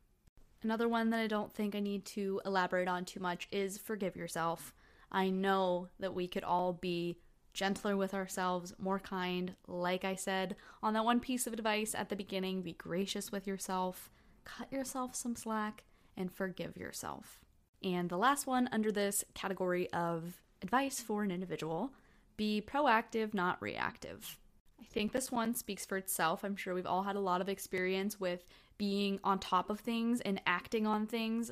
Another 0.63 0.89
one 0.89 1.09
that 1.11 1.19
I 1.19 1.27
don't 1.27 1.53
think 1.53 1.75
I 1.75 1.79
need 1.79 2.05
to 2.07 2.41
elaborate 2.45 2.87
on 2.87 3.05
too 3.05 3.19
much 3.19 3.47
is 3.51 3.77
forgive 3.77 4.15
yourself. 4.15 4.73
I 5.11 5.29
know 5.29 5.87
that 5.99 6.13
we 6.13 6.27
could 6.27 6.43
all 6.43 6.73
be 6.73 7.17
gentler 7.53 7.97
with 7.97 8.13
ourselves, 8.13 8.73
more 8.77 8.99
kind. 8.99 9.55
Like 9.67 10.05
I 10.05 10.15
said 10.15 10.55
on 10.83 10.93
that 10.93 11.05
one 11.05 11.19
piece 11.19 11.47
of 11.47 11.53
advice 11.53 11.95
at 11.95 12.09
the 12.09 12.15
beginning, 12.15 12.61
be 12.61 12.73
gracious 12.73 13.31
with 13.31 13.47
yourself, 13.47 14.09
cut 14.43 14.71
yourself 14.71 15.15
some 15.15 15.35
slack, 15.35 15.83
and 16.17 16.31
forgive 16.31 16.77
yourself. 16.77 17.39
And 17.83 18.09
the 18.09 18.17
last 18.17 18.47
one 18.47 18.69
under 18.71 18.91
this 18.91 19.23
category 19.33 19.91
of 19.91 20.41
advice 20.61 20.99
for 20.99 21.23
an 21.23 21.31
individual 21.31 21.91
be 22.37 22.61
proactive, 22.65 23.33
not 23.33 23.61
reactive. 23.61 24.37
I 24.79 24.85
think 24.85 25.11
this 25.11 25.31
one 25.31 25.53
speaks 25.53 25.85
for 25.85 25.97
itself. 25.97 26.43
I'm 26.43 26.55
sure 26.55 26.73
we've 26.73 26.85
all 26.85 27.03
had 27.03 27.15
a 27.15 27.19
lot 27.19 27.41
of 27.41 27.49
experience 27.49 28.19
with 28.19 28.45
being 28.77 29.19
on 29.23 29.37
top 29.39 29.69
of 29.69 29.79
things 29.79 30.21
and 30.21 30.41
acting 30.47 30.87
on 30.87 31.05
things 31.05 31.51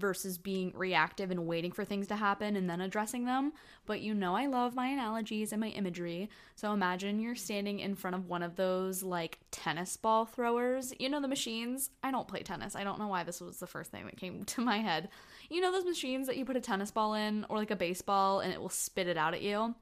versus 0.00 0.38
being 0.38 0.72
reactive 0.74 1.30
and 1.30 1.46
waiting 1.46 1.72
for 1.72 1.84
things 1.84 2.06
to 2.08 2.16
happen 2.16 2.56
and 2.56 2.68
then 2.68 2.80
addressing 2.80 3.24
them. 3.24 3.52
But 3.86 4.00
you 4.00 4.14
know, 4.14 4.34
I 4.34 4.46
love 4.46 4.74
my 4.74 4.88
analogies 4.88 5.52
and 5.52 5.60
my 5.60 5.68
imagery. 5.68 6.28
So 6.56 6.72
imagine 6.72 7.20
you're 7.20 7.34
standing 7.34 7.80
in 7.80 7.94
front 7.94 8.16
of 8.16 8.26
one 8.26 8.42
of 8.42 8.56
those 8.56 9.02
like 9.02 9.38
tennis 9.50 9.96
ball 9.96 10.24
throwers. 10.24 10.92
You 10.98 11.08
know, 11.08 11.20
the 11.20 11.28
machines? 11.28 11.90
I 12.02 12.10
don't 12.10 12.28
play 12.28 12.42
tennis. 12.42 12.74
I 12.74 12.84
don't 12.84 12.98
know 12.98 13.08
why 13.08 13.24
this 13.24 13.40
was 13.40 13.58
the 13.58 13.66
first 13.66 13.90
thing 13.90 14.06
that 14.06 14.16
came 14.16 14.44
to 14.46 14.60
my 14.60 14.78
head. 14.78 15.08
You 15.48 15.60
know, 15.60 15.72
those 15.72 15.84
machines 15.84 16.26
that 16.26 16.36
you 16.36 16.44
put 16.44 16.56
a 16.56 16.60
tennis 16.60 16.90
ball 16.90 17.14
in 17.14 17.46
or 17.48 17.58
like 17.58 17.70
a 17.70 17.76
baseball 17.76 18.40
and 18.40 18.52
it 18.52 18.60
will 18.60 18.68
spit 18.68 19.08
it 19.08 19.16
out 19.16 19.34
at 19.34 19.42
you? 19.42 19.74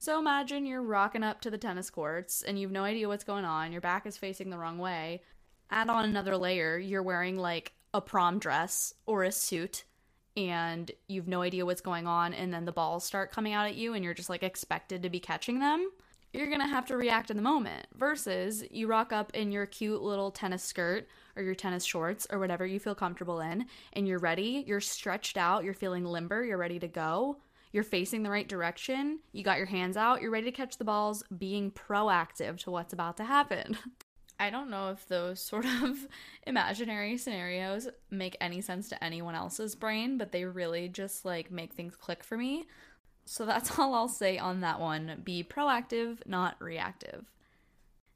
So 0.00 0.18
imagine 0.18 0.64
you're 0.64 0.82
rocking 0.82 1.24
up 1.24 1.40
to 1.40 1.50
the 1.50 1.58
tennis 1.58 1.90
courts 1.90 2.42
and 2.42 2.58
you 2.58 2.66
have 2.66 2.72
no 2.72 2.84
idea 2.84 3.08
what's 3.08 3.24
going 3.24 3.44
on. 3.44 3.72
Your 3.72 3.80
back 3.80 4.06
is 4.06 4.16
facing 4.16 4.50
the 4.50 4.58
wrong 4.58 4.78
way. 4.78 5.22
Add 5.70 5.90
on 5.90 6.04
another 6.04 6.36
layer, 6.36 6.78
you're 6.78 7.02
wearing 7.02 7.36
like 7.36 7.72
a 7.98 8.00
prom 8.00 8.38
dress 8.38 8.94
or 9.06 9.24
a 9.24 9.32
suit 9.32 9.84
and 10.36 10.92
you've 11.08 11.26
no 11.26 11.42
idea 11.42 11.66
what's 11.66 11.80
going 11.80 12.06
on 12.06 12.32
and 12.32 12.54
then 12.54 12.64
the 12.64 12.70
balls 12.70 13.04
start 13.04 13.32
coming 13.32 13.52
out 13.52 13.66
at 13.66 13.74
you 13.74 13.92
and 13.92 14.04
you're 14.04 14.14
just 14.14 14.30
like 14.30 14.44
expected 14.44 15.02
to 15.02 15.10
be 15.10 15.18
catching 15.18 15.58
them 15.58 15.90
you're 16.32 16.48
gonna 16.48 16.68
have 16.68 16.86
to 16.86 16.96
react 16.96 17.28
in 17.28 17.36
the 17.36 17.42
moment 17.42 17.86
versus 17.96 18.62
you 18.70 18.86
rock 18.86 19.12
up 19.12 19.34
in 19.34 19.50
your 19.50 19.66
cute 19.66 20.00
little 20.00 20.30
tennis 20.30 20.62
skirt 20.62 21.08
or 21.34 21.42
your 21.42 21.56
tennis 21.56 21.82
shorts 21.82 22.24
or 22.30 22.38
whatever 22.38 22.64
you 22.64 22.78
feel 22.78 22.94
comfortable 22.94 23.40
in 23.40 23.66
and 23.94 24.06
you're 24.06 24.20
ready 24.20 24.62
you're 24.64 24.80
stretched 24.80 25.36
out 25.36 25.64
you're 25.64 25.74
feeling 25.74 26.04
limber 26.04 26.44
you're 26.44 26.56
ready 26.56 26.78
to 26.78 26.88
go 26.88 27.36
you're 27.72 27.82
facing 27.82 28.22
the 28.22 28.30
right 28.30 28.48
direction 28.48 29.18
you 29.32 29.42
got 29.42 29.58
your 29.58 29.66
hands 29.66 29.96
out 29.96 30.22
you're 30.22 30.30
ready 30.30 30.48
to 30.48 30.56
catch 30.56 30.78
the 30.78 30.84
balls 30.84 31.24
being 31.36 31.72
proactive 31.72 32.58
to 32.58 32.70
what's 32.70 32.92
about 32.92 33.16
to 33.16 33.24
happen 33.24 33.76
I 34.40 34.50
don't 34.50 34.70
know 34.70 34.90
if 34.90 35.06
those 35.08 35.40
sort 35.40 35.64
of 35.64 36.06
imaginary 36.46 37.16
scenarios 37.16 37.88
make 38.10 38.36
any 38.40 38.60
sense 38.60 38.88
to 38.90 39.04
anyone 39.04 39.34
else's 39.34 39.74
brain, 39.74 40.18
but 40.18 40.32
they 40.32 40.44
really 40.44 40.88
just 40.88 41.24
like 41.24 41.50
make 41.50 41.72
things 41.72 41.96
click 41.96 42.22
for 42.22 42.36
me. 42.36 42.66
So 43.24 43.44
that's 43.44 43.78
all 43.78 43.94
I'll 43.94 44.08
say 44.08 44.38
on 44.38 44.60
that 44.60 44.80
one. 44.80 45.20
Be 45.24 45.42
proactive, 45.44 46.18
not 46.26 46.56
reactive. 46.60 47.24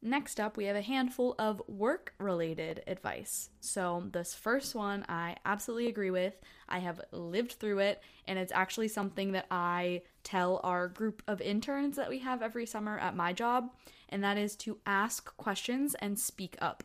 Next 0.04 0.40
up, 0.40 0.56
we 0.56 0.64
have 0.64 0.74
a 0.74 0.82
handful 0.82 1.36
of 1.38 1.62
work 1.68 2.12
related 2.18 2.82
advice. 2.88 3.50
So, 3.60 4.08
this 4.10 4.34
first 4.34 4.74
one 4.74 5.04
I 5.08 5.36
absolutely 5.44 5.86
agree 5.88 6.10
with. 6.10 6.34
I 6.68 6.80
have 6.80 7.00
lived 7.12 7.52
through 7.52 7.78
it, 7.78 8.02
and 8.26 8.36
it's 8.36 8.52
actually 8.52 8.88
something 8.88 9.32
that 9.32 9.46
I 9.50 10.02
tell 10.24 10.60
our 10.64 10.88
group 10.88 11.22
of 11.28 11.40
interns 11.40 11.96
that 11.96 12.08
we 12.08 12.18
have 12.18 12.42
every 12.42 12.66
summer 12.66 12.98
at 12.98 13.14
my 13.14 13.32
job 13.32 13.70
and 14.12 14.22
that 14.22 14.36
is 14.36 14.54
to 14.54 14.78
ask 14.86 15.34
questions 15.38 15.96
and 16.00 16.18
speak 16.18 16.54
up. 16.60 16.84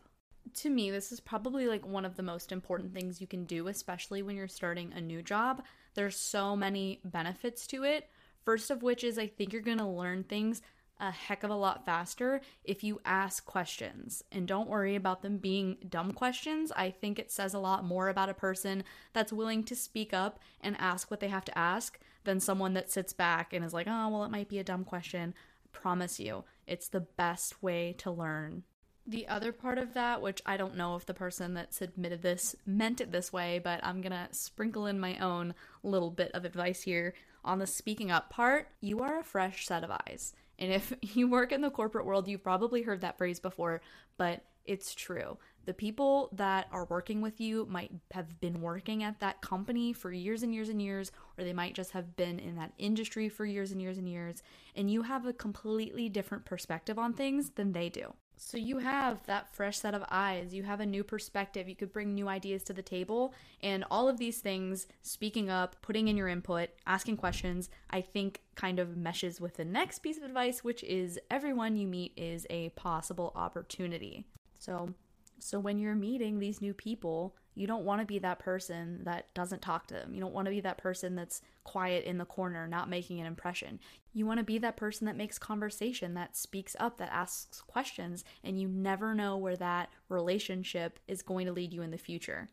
To 0.55 0.69
me, 0.69 0.89
this 0.89 1.11
is 1.11 1.19
probably 1.19 1.67
like 1.67 1.85
one 1.85 2.05
of 2.05 2.15
the 2.15 2.23
most 2.23 2.53
important 2.53 2.93
things 2.93 3.19
you 3.19 3.27
can 3.27 3.43
do, 3.43 3.67
especially 3.67 4.23
when 4.23 4.37
you're 4.37 4.47
starting 4.47 4.93
a 4.93 5.01
new 5.01 5.21
job. 5.21 5.61
There's 5.93 6.15
so 6.15 6.55
many 6.55 7.01
benefits 7.03 7.67
to 7.67 7.83
it. 7.83 8.09
First 8.45 8.71
of 8.71 8.81
which 8.81 9.03
is 9.03 9.19
I 9.19 9.27
think 9.27 9.51
you're 9.51 9.61
to 9.61 9.85
learn 9.85 10.23
things 10.23 10.61
a 10.99 11.11
heck 11.11 11.43
of 11.43 11.49
a 11.49 11.55
lot 11.55 11.85
faster 11.85 12.41
if 12.63 12.83
you 12.83 12.99
ask 13.05 13.45
questions. 13.45 14.23
And 14.31 14.47
don't 14.47 14.69
worry 14.69 14.95
about 14.95 15.21
them 15.21 15.37
being 15.37 15.77
dumb 15.87 16.11
questions. 16.11 16.71
I 16.75 16.89
think 16.89 17.19
it 17.19 17.31
says 17.31 17.53
a 17.53 17.59
lot 17.59 17.83
more 17.83 18.09
about 18.09 18.29
a 18.29 18.33
person 18.33 18.83
that's 19.13 19.33
willing 19.33 19.63
to 19.65 19.75
speak 19.75 20.13
up 20.13 20.39
and 20.61 20.75
ask 20.79 21.09
what 21.09 21.19
they 21.19 21.29
have 21.29 21.45
to 21.45 21.57
ask 21.57 21.99
than 22.23 22.39
someone 22.39 22.73
that 22.73 22.91
sits 22.91 23.13
back 23.13 23.53
and 23.53 23.63
is 23.63 23.73
like, 23.73 23.87
oh, 23.87 24.09
well, 24.09 24.23
it 24.23 24.31
might 24.31 24.49
be 24.49 24.59
a 24.59 24.63
dumb 24.63 24.83
question. 24.83 25.33
I 25.65 25.67
promise 25.71 26.19
you, 26.19 26.43
it's 26.65 26.89
the 26.89 27.01
best 27.01 27.61
way 27.63 27.95
to 27.99 28.11
learn. 28.11 28.63
The 29.09 29.27
other 29.29 29.53
part 29.53 29.77
of 29.77 29.93
that, 29.93 30.21
which 30.21 30.41
I 30.45 30.57
don't 30.57 30.75
know 30.75 30.97
if 30.97 31.05
the 31.05 31.13
person 31.13 31.53
that 31.53 31.73
submitted 31.73 32.21
this 32.21 32.57
meant 32.65 32.99
it 32.99 33.13
this 33.13 33.31
way, 33.31 33.57
but 33.63 33.79
I'm 33.81 34.01
gonna 34.01 34.27
sprinkle 34.31 34.85
in 34.85 34.99
my 34.99 35.17
own 35.19 35.53
little 35.81 36.11
bit 36.11 36.31
of 36.33 36.43
advice 36.43 36.81
here 36.81 37.13
on 37.47 37.59
the 37.59 37.67
speaking 37.67 38.11
up 38.11 38.29
part, 38.29 38.67
you 38.81 38.99
are 38.99 39.19
a 39.19 39.23
fresh 39.23 39.65
set 39.65 39.83
of 39.83 39.91
eyes. 39.91 40.33
And 40.59 40.71
if 40.71 40.93
you 41.01 41.27
work 41.27 41.51
in 41.51 41.61
the 41.61 41.69
corporate 41.69 42.05
world, 42.05 42.27
you've 42.27 42.43
probably 42.43 42.81
heard 42.81 43.01
that 43.01 43.17
phrase 43.17 43.39
before, 43.39 43.81
but 44.17 44.43
it's 44.65 44.93
true. 44.93 45.37
The 45.65 45.73
people 45.73 46.29
that 46.33 46.67
are 46.71 46.85
working 46.85 47.21
with 47.21 47.41
you 47.41 47.67
might 47.69 47.91
have 48.11 48.39
been 48.39 48.61
working 48.61 49.03
at 49.03 49.19
that 49.19 49.41
company 49.41 49.91
for 49.91 50.11
years 50.13 50.43
and 50.43 50.53
years 50.53 50.69
and 50.69 50.81
years, 50.81 51.11
or 51.37 51.43
they 51.43 51.53
might 51.53 51.75
just 51.75 51.91
have 51.91 52.15
been 52.15 52.39
in 52.39 52.55
that 52.55 52.73
industry 52.77 53.27
for 53.27 53.45
years 53.45 53.71
and 53.71 53.81
years 53.81 53.97
and 53.97 54.07
years, 54.07 54.43
and 54.75 54.89
you 54.89 55.01
have 55.01 55.25
a 55.25 55.33
completely 55.33 56.07
different 56.07 56.45
perspective 56.45 56.97
on 56.97 57.13
things 57.13 57.51
than 57.51 57.73
they 57.73 57.89
do. 57.89 58.13
So 58.39 58.57
you 58.57 58.77
have 58.77 59.25
that 59.25 59.53
fresh 59.53 59.79
set 59.79 59.95
of 59.95 60.05
eyes, 60.09 60.53
you 60.53 60.63
have 60.63 60.79
a 60.79 60.85
new 60.85 61.03
perspective, 61.03 61.67
you 61.67 61.75
could 61.75 61.91
bring 61.91 62.13
new 62.13 62.27
ideas 62.27 62.63
to 62.63 62.73
the 62.73 62.83
table, 62.83 63.33
and 63.63 63.83
all 63.89 64.07
of 64.07 64.19
these 64.19 64.39
things, 64.39 64.85
speaking 65.01 65.49
up, 65.49 65.75
putting 65.81 66.07
in 66.07 66.15
your 66.15 66.27
input, 66.27 66.69
asking 66.85 67.17
questions, 67.17 67.69
I 67.89 68.01
think 68.01 68.41
kind 68.55 68.77
of 68.77 68.95
meshes 68.95 69.41
with 69.41 69.55
the 69.55 69.65
next 69.65 69.99
piece 69.99 70.17
of 70.17 70.23
advice, 70.23 70.63
which 70.63 70.83
is 70.83 71.19
everyone 71.31 71.75
you 71.75 71.87
meet 71.87 72.13
is 72.15 72.45
a 72.49 72.69
possible 72.69 73.33
opportunity. 73.35 74.27
So 74.59 74.93
so 75.39 75.59
when 75.59 75.79
you're 75.79 75.95
meeting 75.95 76.39
these 76.39 76.61
new 76.61 76.73
people, 76.73 77.35
you 77.57 77.65
don't 77.65 77.85
want 77.85 78.01
to 78.01 78.05
be 78.05 78.19
that 78.19 78.39
person 78.39 79.01
that 79.03 79.33
doesn't 79.33 79.61
talk 79.61 79.87
to 79.87 79.95
them. 79.95 80.13
You 80.13 80.21
don't 80.21 80.33
want 80.33 80.45
to 80.45 80.51
be 80.51 80.61
that 80.61 80.77
person 80.77 81.15
that's 81.15 81.41
quiet 81.63 82.05
in 82.05 82.19
the 82.19 82.25
corner, 82.25 82.67
not 82.67 82.89
making 82.89 83.19
an 83.19 83.25
impression. 83.25 83.79
You 84.13 84.25
want 84.25 84.39
to 84.39 84.43
be 84.43 84.57
that 84.59 84.77
person 84.77 85.07
that 85.07 85.17
makes 85.17 85.39
conversation, 85.39 86.13
that 86.13 86.37
speaks 86.37 86.75
up, 86.79 86.97
that 86.97 87.11
asks 87.11 87.61
questions, 87.61 88.23
and 88.43 88.61
you 88.61 88.67
never 88.67 89.15
know 89.15 89.37
where 89.37 89.55
that 89.57 89.89
relationship 90.07 90.99
is 91.07 91.21
going 91.21 91.47
to 91.47 91.51
lead 91.51 91.73
you 91.73 91.81
in 91.81 91.91
the 91.91 91.97
future. 91.97 92.49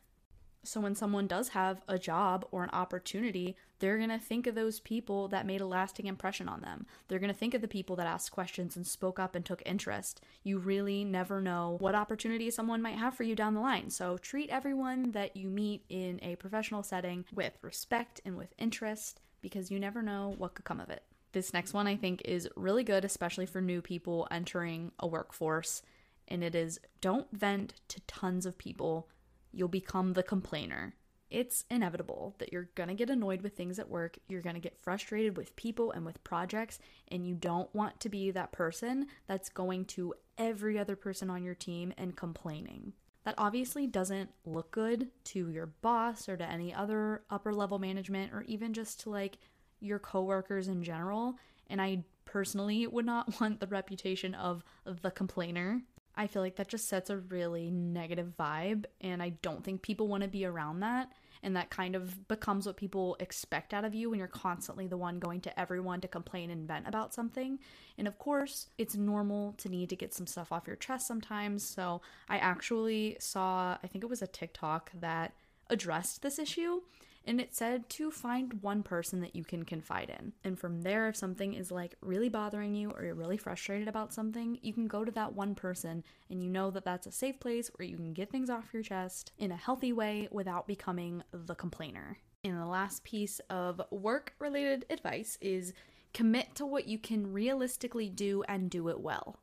So 0.65 0.81
when 0.81 0.95
someone 0.95 1.27
does 1.27 1.49
have 1.49 1.83
a 1.87 1.99
job 1.99 2.47
or 2.51 2.65
an 2.65 2.71
opportunity, 2.73 3.57
they're 3.79 3.99
going 3.99 4.09
to 4.09 4.19
think 4.19 4.47
of 4.47 4.55
those 4.55 4.81
people 4.81 5.29
that 5.29 5.47
made 5.47 5.61
a 5.61 5.67
lasting 5.67 6.07
impression 6.07 6.49
on 6.49 6.63
them. 6.63 6.87
They're 7.07 7.19
going 7.19 7.33
to 7.33 7.39
think 7.39 7.55
of 7.55 7.61
the 7.61 7.69
people 7.69 7.97
that 7.97 8.07
asked 8.07 8.33
questions 8.33 8.77
and 8.77 8.87
spoke 8.87 9.19
up 9.19 9.35
and 9.35 9.45
took 9.45 9.63
interest. 9.67 10.23
You 10.43 10.59
really 10.59 11.05
never 11.05 11.41
know 11.41 11.77
what 11.81 11.95
opportunity 11.95 12.51
someone 12.51 12.81
might 12.81 12.97
have 12.97 13.15
for 13.15 13.25
you 13.25 13.35
down 13.35 13.55
the 13.55 13.61
line. 13.61 13.91
So 13.91 14.17
treat 14.17 14.49
everyone 14.49 15.13
that 15.13 15.37
you 15.37 15.49
meet 15.49 15.85
in 15.89 16.19
a 16.23 16.37
professional 16.37 16.83
setting 16.83 17.27
with 17.35 17.53
respect 17.61 18.21
and 18.25 18.37
with 18.37 18.55
interest 18.59 19.21
because 19.43 19.71
you 19.71 19.79
never 19.79 20.01
know 20.01 20.35
what 20.39 20.55
could 20.55 20.65
come 20.65 20.81
of 20.81 20.89
it. 20.89 21.03
This 21.33 21.53
next 21.53 21.75
one 21.75 21.87
I 21.87 21.97
think 21.97 22.23
is 22.25 22.49
really 22.57 22.85
good, 22.85 23.05
especially 23.05 23.45
for 23.45 23.61
new 23.61 23.83
people 23.83 24.27
entering 24.31 24.93
a 24.99 25.07
workforce. 25.07 25.83
And 26.27 26.43
it 26.43 26.55
is 26.55 26.81
don't 27.03 27.27
vent 27.33 27.75
to 27.89 28.01
tons 28.07 28.47
of 28.47 28.57
people. 28.57 29.09
You'll 29.55 29.69
become 29.69 30.13
the 30.13 30.23
complainer. 30.23 30.95
It's 31.31 31.65
inevitable 31.71 32.35
that 32.39 32.53
you're 32.53 32.69
gonna 32.75 32.95
get 32.95 33.11
annoyed 33.11 33.43
with 33.43 33.57
things 33.57 33.79
at 33.79 33.89
work, 33.89 34.19
you're 34.29 34.43
gonna 34.43 34.61
get 34.61 34.81
frustrated 34.83 35.37
with 35.37 35.57
people 35.57 35.91
and 35.91 36.05
with 36.05 36.23
projects, 36.23 36.79
and 37.09 37.27
you 37.27 37.35
don't 37.35 37.75
want 37.75 37.99
to 38.01 38.09
be 38.09 38.31
that 38.31 38.53
person 38.53 39.07
that's 39.27 39.49
going 39.49 39.87
to 39.87 40.15
every 40.39 40.79
other 40.79 40.97
person 40.97 41.31
on 41.31 41.43
your 41.43 41.55
team 41.55 41.93
and 41.97 42.17
complaining. 42.17 42.93
That 43.25 43.35
obviously 43.39 43.87
doesn't 43.87 44.31
look 44.45 44.71
good 44.71 45.09
to 45.25 45.49
your 45.49 45.67
boss 45.67 46.29
or 46.29 46.37
to 46.37 46.49
any 46.49 46.75
other 46.75 47.23
upper 47.31 47.55
level 47.55 47.79
management 47.79 48.33
or 48.33 48.43
even 48.43 48.75
just 48.75 49.01
to 49.01 49.11
like 49.11 49.39
your 49.81 49.99
coworkers 49.99 50.69
in 50.69 50.83
general. 50.83 51.37
And 51.69 51.81
I 51.81 52.05
personally 52.27 52.87
would 52.87 53.07
not 53.07 53.41
want 53.41 53.61
the 53.61 53.67
reputation 53.67 54.35
of 54.35 54.63
the 54.85 55.11
complainer. 55.11 55.81
I 56.17 56.27
feel 56.27 56.43
like 56.43 56.57
that 56.57 56.69
just 56.69 56.89
sets 56.89 57.11
a 57.11 57.17
really 57.17 57.71
negative 57.71 58.33
vibe, 58.39 58.85
and 59.01 59.23
I 59.23 59.31
don't 59.43 59.65
think 59.65 59.83
people 59.83 60.09
want 60.09 60.23
to 60.23 60.29
be 60.29 60.45
around 60.45 60.81
that 60.81 61.11
and 61.45 61.55
that 61.57 61.69
kind 61.69 61.95
of 61.95 62.27
becomes 62.27 62.67
what 62.67 62.79
people 62.79 63.17
expect 63.21 63.75
out 63.75 63.85
of 63.85 63.95
you 63.95 64.09
when 64.09 64.19
you're 64.19 64.27
constantly 64.27 64.87
the 64.87 64.97
one 64.97 65.19
going 65.19 65.43
to 65.43 65.61
everyone 65.61 66.01
to 66.01 66.09
complain 66.09 66.51
and 66.51 66.67
vent 66.67 66.89
about 66.89 67.13
something. 67.13 67.59
And 67.99 68.09
of 68.09 68.19
course, 68.19 68.69
it's 68.79 68.97
normal 68.97 69.53
to 69.59 69.69
need 69.69 69.91
to 69.91 69.97
get 69.97 70.15
some 70.15 70.27
stuff 70.27 70.51
off 70.51 70.67
your 70.67 70.77
chest 70.77 71.07
sometimes. 71.07 71.63
So 71.63 72.01
I 72.31 72.39
actually 72.39 73.19
saw, 73.21 73.77
I 73.85 73.87
think 73.87 74.03
it 74.03 74.11
was 74.11 74.23
a 74.23 74.27
TikTok 74.27 74.91
that 75.01 75.35
addressed 75.69 76.23
this 76.23 76.39
issue 76.39 76.81
and 77.27 77.41
it 77.41 77.55
said 77.55 77.89
to 77.91 78.11
find 78.11 78.63
one 78.63 78.83
person 78.83 79.21
that 79.21 79.35
you 79.35 79.45
can 79.45 79.65
confide 79.65 80.11
in. 80.11 80.33
And 80.45 80.59
from 80.59 80.83
there, 80.83 81.09
if 81.09 81.17
something 81.17 81.55
is 81.55 81.71
like 81.71 81.97
really 82.01 82.29
bothering 82.29 82.75
you 82.75 82.91
or 82.91 83.05
you're 83.05 83.15
really 83.15 83.37
frustrated 83.37 83.89
about 83.89 84.13
something, 84.13 84.59
you 84.63 84.73
can 84.73 84.87
go 84.87 85.05
to 85.05 85.13
that 85.13 85.35
one 85.35 85.55
person 85.55 86.05
and 86.31 86.43
you 86.43 86.51
know 86.51 86.71
that 86.71 86.85
that's 86.85 87.07
a 87.07 87.13
safe 87.13 87.41
place 87.41 87.71
where 87.77 87.87
you 87.87 87.97
can 87.97 88.13
get 88.13 88.31
things 88.31 88.51
off 88.51 88.73
your 88.73 88.83
chest 88.83 89.33
in 89.39 89.51
a 89.51 89.57
healthy 89.57 89.93
way 89.93 90.29
without 90.31 90.67
becoming 90.67 91.23
the 91.33 91.55
complainer. 91.55 92.19
And 92.43 92.59
the 92.59 92.67
last 92.67 93.05
piece 93.05 93.41
of 93.49 93.81
work 93.91 94.35
related 94.39 94.85
advice 94.91 95.39
is 95.41 95.73
commit 96.13 96.55
to 96.57 96.67
what 96.67 96.87
you 96.87 96.99
can 96.99 97.33
realistically 97.33 98.09
do 98.09 98.45
and 98.49 98.71
do 98.71 98.89
it 98.89 99.01
well. 99.01 99.39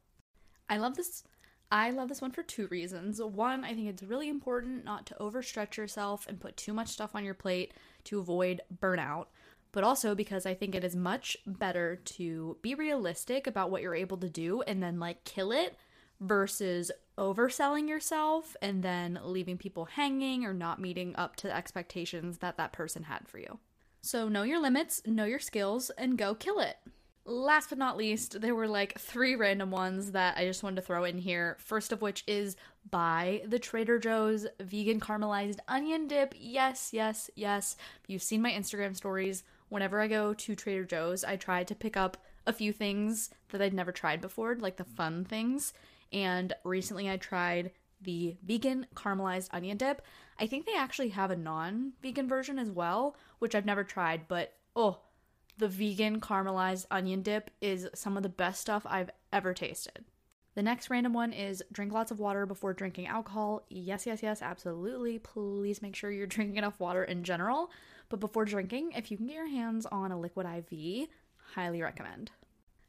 I 0.70 0.78
love 0.78 0.96
this 0.96 1.24
I 1.72 1.92
love 1.92 2.10
this 2.10 2.22
one 2.22 2.32
for 2.32 2.44
two 2.44 2.68
reasons. 2.68 3.22
One, 3.22 3.64
I 3.64 3.74
think 3.74 3.88
it's 3.88 4.04
really 4.04 4.28
important 4.28 4.84
not 4.84 5.06
to 5.06 5.16
overstretch 5.16 5.78
yourself 5.78 6.28
and 6.28 6.40
put 6.40 6.58
too 6.58 6.74
much 6.74 6.90
stuff 6.90 7.16
on 7.16 7.24
your 7.24 7.34
plate 7.34 7.74
to 8.06 8.20
avoid 8.20 8.60
burnout, 8.82 9.28
but 9.72 9.86
also 9.86 10.14
because 10.14 10.46
I 10.46 10.54
think 10.54 10.76
it 10.76 10.84
is 10.84 10.98
much 10.98 11.38
better 11.48 11.96
to 11.96 12.58
be 12.62 12.76
realistic 12.76 13.48
about 13.48 13.72
what 13.72 13.82
you're 13.82 13.96
able 13.96 14.18
to 14.18 14.30
do 14.30 14.62
and 14.64 14.84
then 14.84 15.00
like 15.00 15.24
kill 15.24 15.54
it 15.54 15.78
versus 16.20 16.92
overselling 17.18 17.88
yourself 17.88 18.56
and 18.62 18.84
then 18.84 19.18
leaving 19.24 19.58
people 19.58 19.86
hanging 19.86 20.44
or 20.46 20.54
not 20.54 20.82
meeting 20.82 21.16
up 21.16 21.38
to 21.38 21.48
the 21.48 21.56
expectations 21.56 22.40
that 22.40 22.58
that 22.58 22.74
person 22.74 23.04
had 23.04 23.28
for 23.30 23.40
you. 23.40 23.60
So 24.02 24.28
know 24.28 24.44
your 24.44 24.60
limits, 24.60 25.02
know 25.06 25.26
your 25.26 25.40
skills, 25.40 25.90
and 25.92 26.18
go 26.18 26.36
kill 26.36 26.60
it. 26.60 26.78
Last 27.24 27.70
but 27.70 27.78
not 27.78 27.98
least, 27.98 28.42
there 28.42 28.56
were 28.56 28.68
like 28.68 29.00
three 29.00 29.36
random 29.36 29.70
ones 29.70 30.12
that 30.12 30.38
I 30.38 30.46
just 30.46 30.64
wanted 30.64 30.78
to 30.78 30.82
throw 30.82 31.04
in 31.04 31.20
here. 31.20 31.56
First 31.60 31.92
of 31.92 32.02
which 32.02 32.24
is 32.26 32.56
buy 32.90 33.44
the 33.46 33.60
Trader 33.60 34.00
Joe's 34.00 34.48
vegan 34.60 35.00
caramelized 35.00 35.60
onion 35.68 36.08
dip. 36.08 36.34
Yes, 36.36 36.90
yes, 36.92 37.30
yes. 37.36 37.78
You've 38.08 38.24
seen 38.24 38.42
my 38.42 38.52
Instagram 38.52 38.96
stories. 38.96 39.44
Whenever 39.70 40.02
I 40.02 40.08
go 40.08 40.34
to 40.34 40.56
Trader 40.56 40.84
Joe's, 40.84 41.24
I 41.24 41.36
try 41.36 41.64
to 41.64 41.76
pick 41.76 41.96
up 41.96 42.18
a 42.48 42.54
few 42.54 42.74
things 42.74 43.30
that 43.50 43.62
I'd 43.62 43.74
never 43.74 43.92
tried 43.92 44.20
before, 44.20 44.56
like 44.56 44.78
the 44.78 44.84
fun 44.84 45.24
things. 45.24 45.74
And 46.12 46.54
recently 46.64 47.10
I 47.10 47.18
tried 47.18 47.72
the 48.02 48.36
vegan 48.44 48.88
caramelized 48.96 49.50
onion 49.52 49.78
dip. 49.78 50.02
I 50.40 50.48
think 50.48 50.66
they 50.66 50.76
actually 50.76 51.10
have 51.10 51.30
a 51.30 51.36
non 51.36 51.94
vegan 52.02 52.28
version 52.28 52.58
as 52.58 52.72
well, 52.72 53.16
which 53.38 53.54
I've 53.54 53.66
never 53.66 53.84
tried, 53.84 54.28
but 54.28 54.54
oh, 54.76 55.00
the 55.62 55.68
vegan 55.68 56.20
caramelized 56.20 56.88
onion 56.92 57.22
dip 57.22 57.52
is 57.62 57.88
some 57.94 58.18
of 58.18 58.24
the 58.24 58.30
best 58.30 58.60
stuff 58.60 58.86
I've 58.90 59.12
ever 59.32 59.54
tasted. 59.54 60.04
The 60.56 60.64
next 60.64 60.90
random 60.90 61.14
one 61.14 61.32
is 61.32 61.64
drink 61.72 61.94
lots 61.94 62.12
of 62.12 62.20
water 62.20 62.46
before 62.46 62.74
drinking 62.74 63.08
alcohol. 63.08 63.64
Yes, 63.70 64.06
yes, 64.06 64.22
yes, 64.22 64.42
absolutely. 64.42 65.20
Please 65.20 65.82
make 65.82 65.96
sure 65.96 66.12
you're 66.12 66.28
drinking 66.36 66.58
enough 66.58 66.80
water 66.80 67.04
in 67.04 67.24
general. 67.24 67.72
But 68.10 68.20
before 68.20 68.44
drinking, 68.44 68.94
if 68.94 69.12
you 69.12 69.18
can 69.18 69.28
get 69.28 69.36
your 69.36 69.48
hands 69.48 69.86
on 69.86 70.12
a 70.12 70.20
liquid 70.20 70.46
IV, 70.46 71.08
highly 71.54 71.82
recommend. 71.82 72.32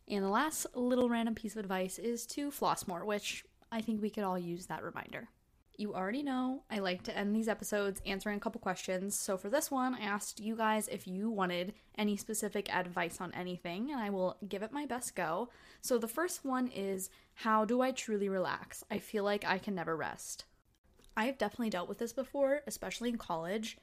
And 0.08 0.24
the 0.24 0.28
last 0.28 0.66
little 0.74 1.08
random 1.08 1.34
piece 1.34 1.52
of 1.52 1.60
advice 1.60 1.98
is 1.98 2.26
to 2.28 2.50
floss 2.50 2.88
more, 2.88 3.04
which 3.04 3.44
I 3.70 3.82
think 3.82 4.02
we 4.02 4.10
could 4.10 4.24
all 4.24 4.38
use 4.38 4.66
that 4.66 4.82
reminder. 4.82 5.28
You 5.76 5.94
already 5.94 6.22
know 6.22 6.62
I 6.70 6.80
like 6.80 7.02
to 7.04 7.16
end 7.16 7.34
these 7.34 7.48
episodes 7.48 8.02
answering 8.04 8.36
a 8.36 8.40
couple 8.40 8.60
questions. 8.60 9.14
So 9.14 9.36
for 9.36 9.48
this 9.48 9.70
one, 9.70 9.94
I 9.94 10.00
asked 10.00 10.38
you 10.40 10.54
guys 10.54 10.86
if 10.88 11.06
you 11.06 11.30
wanted 11.30 11.72
any 11.96 12.16
specific 12.16 12.72
advice 12.74 13.20
on 13.20 13.32
anything, 13.34 13.90
and 13.90 14.00
I 14.00 14.10
will 14.10 14.36
give 14.48 14.62
it 14.62 14.72
my 14.72 14.86
best 14.86 15.16
go. 15.16 15.48
So 15.80 15.98
the 15.98 16.08
first 16.08 16.44
one 16.44 16.68
is 16.68 17.10
How 17.34 17.64
do 17.64 17.80
I 17.80 17.90
truly 17.90 18.28
relax? 18.28 18.84
I 18.90 18.98
feel 18.98 19.24
like 19.24 19.44
I 19.44 19.58
can 19.58 19.74
never 19.74 19.96
rest. 19.96 20.44
I 21.16 21.26
have 21.26 21.38
definitely 21.38 21.70
dealt 21.70 21.88
with 21.88 21.98
this 21.98 22.12
before, 22.12 22.60
especially 22.66 23.08
in 23.08 23.18
college. 23.18 23.78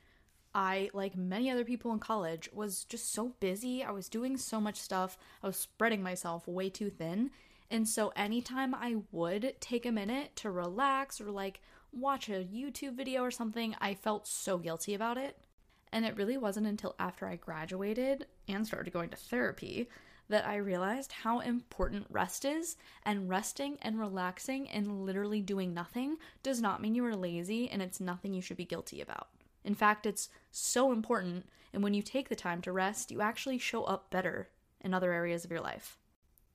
I, 0.53 0.89
like 0.93 1.15
many 1.15 1.51
other 1.51 1.63
people 1.63 1.91
in 1.91 1.99
college, 1.99 2.49
was 2.53 2.83
just 2.85 3.13
so 3.13 3.33
busy. 3.39 3.83
I 3.83 3.91
was 3.91 4.09
doing 4.09 4.37
so 4.37 4.59
much 4.59 4.77
stuff. 4.77 5.17
I 5.43 5.47
was 5.47 5.57
spreading 5.57 6.01
myself 6.01 6.47
way 6.47 6.69
too 6.69 6.89
thin. 6.89 7.31
And 7.71 7.87
so, 7.87 8.11
anytime 8.15 8.73
I 8.73 8.97
would 9.11 9.55
take 9.59 9.85
a 9.85 9.91
minute 9.91 10.35
to 10.37 10.49
relax 10.49 11.21
or 11.21 11.29
like 11.29 11.61
watch 11.91 12.29
a 12.29 12.43
YouTube 12.43 12.95
video 12.95 13.23
or 13.23 13.31
something, 13.31 13.75
I 13.79 13.93
felt 13.93 14.27
so 14.27 14.57
guilty 14.57 14.93
about 14.93 15.17
it. 15.17 15.37
And 15.91 16.05
it 16.05 16.15
really 16.15 16.37
wasn't 16.37 16.67
until 16.67 16.95
after 16.99 17.27
I 17.27 17.35
graduated 17.35 18.27
and 18.47 18.65
started 18.65 18.93
going 18.93 19.09
to 19.09 19.17
therapy 19.17 19.89
that 20.29 20.45
I 20.45 20.57
realized 20.57 21.11
how 21.11 21.39
important 21.39 22.05
rest 22.09 22.45
is. 22.45 22.77
And 23.03 23.27
resting 23.27 23.77
and 23.81 23.99
relaxing 23.99 24.69
and 24.69 25.05
literally 25.05 25.41
doing 25.41 25.73
nothing 25.73 26.17
does 26.43 26.61
not 26.61 26.81
mean 26.81 26.95
you 26.95 27.05
are 27.05 27.15
lazy 27.15 27.69
and 27.69 27.81
it's 27.81 27.99
nothing 27.99 28.33
you 28.33 28.41
should 28.41 28.57
be 28.57 28.65
guilty 28.65 29.01
about. 29.01 29.29
In 29.63 29.75
fact, 29.75 30.05
it's 30.05 30.29
so 30.51 30.91
important. 30.91 31.47
And 31.73 31.83
when 31.83 31.93
you 31.93 32.01
take 32.01 32.29
the 32.29 32.35
time 32.35 32.61
to 32.61 32.71
rest, 32.71 33.11
you 33.11 33.21
actually 33.21 33.57
show 33.57 33.83
up 33.83 34.09
better 34.09 34.49
in 34.81 34.93
other 34.93 35.11
areas 35.11 35.43
of 35.43 35.51
your 35.51 35.61
life. 35.61 35.97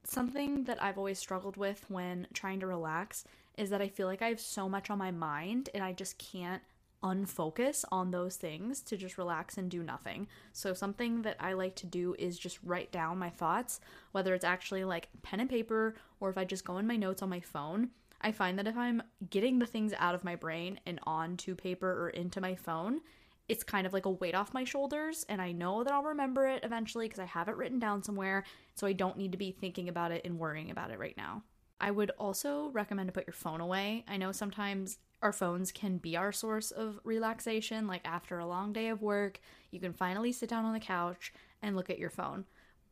Something 0.05 0.65
that 0.65 0.83
I've 0.83 0.99
always 0.99 1.19
struggled 1.19 1.57
with 1.57 1.85
when 1.89 2.27
trying 2.33 2.61
to 2.61 2.67
relax 2.67 3.25
is 3.57 3.71
that 3.71 3.83
I 3.83 3.89
feel 3.89 4.07
like 4.07 4.23
I 4.23 4.29
have 4.29 4.41
so 4.41 4.69
much 4.69 4.91
on 4.91 4.99
my 4.99 5.11
mind 5.11 5.71
and 5.75 5.83
I 5.83 5.93
just 5.93 6.19
can't 6.19 6.63
unfocus 7.05 7.85
on 7.93 8.11
those 8.11 8.37
things 8.37 8.81
to 8.81 8.97
just 8.97 9.19
relax 9.19 9.59
and 9.59 9.71
do 9.71 9.83
nothing. 9.83 10.27
So, 10.53 10.73
something 10.73 11.23
that 11.23 11.37
I 11.39 11.53
like 11.53 11.77
to 11.77 11.87
do 11.87 12.17
is 12.19 12.39
just 12.39 12.59
write 12.65 12.91
down 12.91 13.19
my 13.19 13.31
thoughts, 13.31 13.79
whether 14.13 14.35
it's 14.35 14.45
actually 14.45 14.85
like 14.85 15.09
pen 15.23 15.41
and 15.41 15.51
paper 15.51 15.95
or 16.19 16.31
if 16.31 16.39
I 16.39 16.45
just 16.45 16.65
go 16.65 16.79
in 16.79 16.87
my 16.87 16.97
notes 16.97 17.23
on 17.23 17.29
my 17.29 17.41
phone. 17.41 17.91
I 18.23 18.33
find 18.33 18.59
that 18.59 18.67
if 18.67 18.77
I'm 18.77 19.03
getting 19.29 19.59
the 19.59 19.67
things 19.67 19.93
out 19.99 20.15
of 20.15 20.25
my 20.25 20.35
brain 20.35 20.81
and 20.87 20.99
onto 21.05 21.55
paper 21.55 21.91
or 21.91 22.09
into 22.09 22.41
my 22.41 22.55
phone, 22.55 23.01
it's 23.49 23.63
kind 23.63 23.87
of 23.87 23.93
like 23.93 24.07
a 24.07 24.11
weight 24.11 24.35
off 24.35 24.55
my 24.55 24.65
shoulders 24.65 25.27
and 25.29 25.43
I 25.43 25.53
know 25.53 25.85
that 25.85 25.93
I'll 25.93 26.03
remember 26.03 26.47
it 26.47 26.65
eventually 26.65 27.07
because 27.07 27.19
I 27.19 27.27
have 27.27 27.49
it 27.49 27.57
written 27.57 27.79
down 27.79 28.03
somewhere, 28.03 28.45
so 28.75 28.87
I 28.87 28.95
don't 28.95 29.19
need 29.19 29.33
to 29.33 29.39
be 29.39 29.53
thinking 29.53 29.91
about 29.91 30.11
it 30.11 30.23
and 30.25 30.39
worrying 30.39 30.71
about 30.71 30.91
it 30.91 30.99
right 30.99 31.17
now. 31.19 31.43
I 31.81 31.91
would 31.91 32.11
also 32.19 32.71
recommend 32.73 33.09
to 33.09 33.13
put 33.13 33.27
your 33.27 33.35
phone 33.35 33.61
away. 33.61 34.05
I 34.09 34.17
know 34.17 34.33
sometimes 34.33 34.99
our 35.23 35.33
phones 35.33 35.73
can 35.73 35.99
be 35.99 36.17
our 36.17 36.33
source 36.33 36.71
of 36.71 37.01
relaxation. 37.05 37.87
Like 37.87 38.03
after 38.05 38.39
a 38.39 38.47
long 38.47 38.73
day 38.73 38.89
of 38.89 39.03
work, 39.03 39.41
you 39.71 39.81
can 39.81 39.93
finally 39.93 40.33
sit 40.33 40.51
down 40.51 40.65
on 40.65 40.75
the 40.75 40.81
couch 40.81 41.33
and 41.63 41.75
look 41.75 41.91
at 41.91 41.99
your 41.99 42.11
phone. 42.11 42.45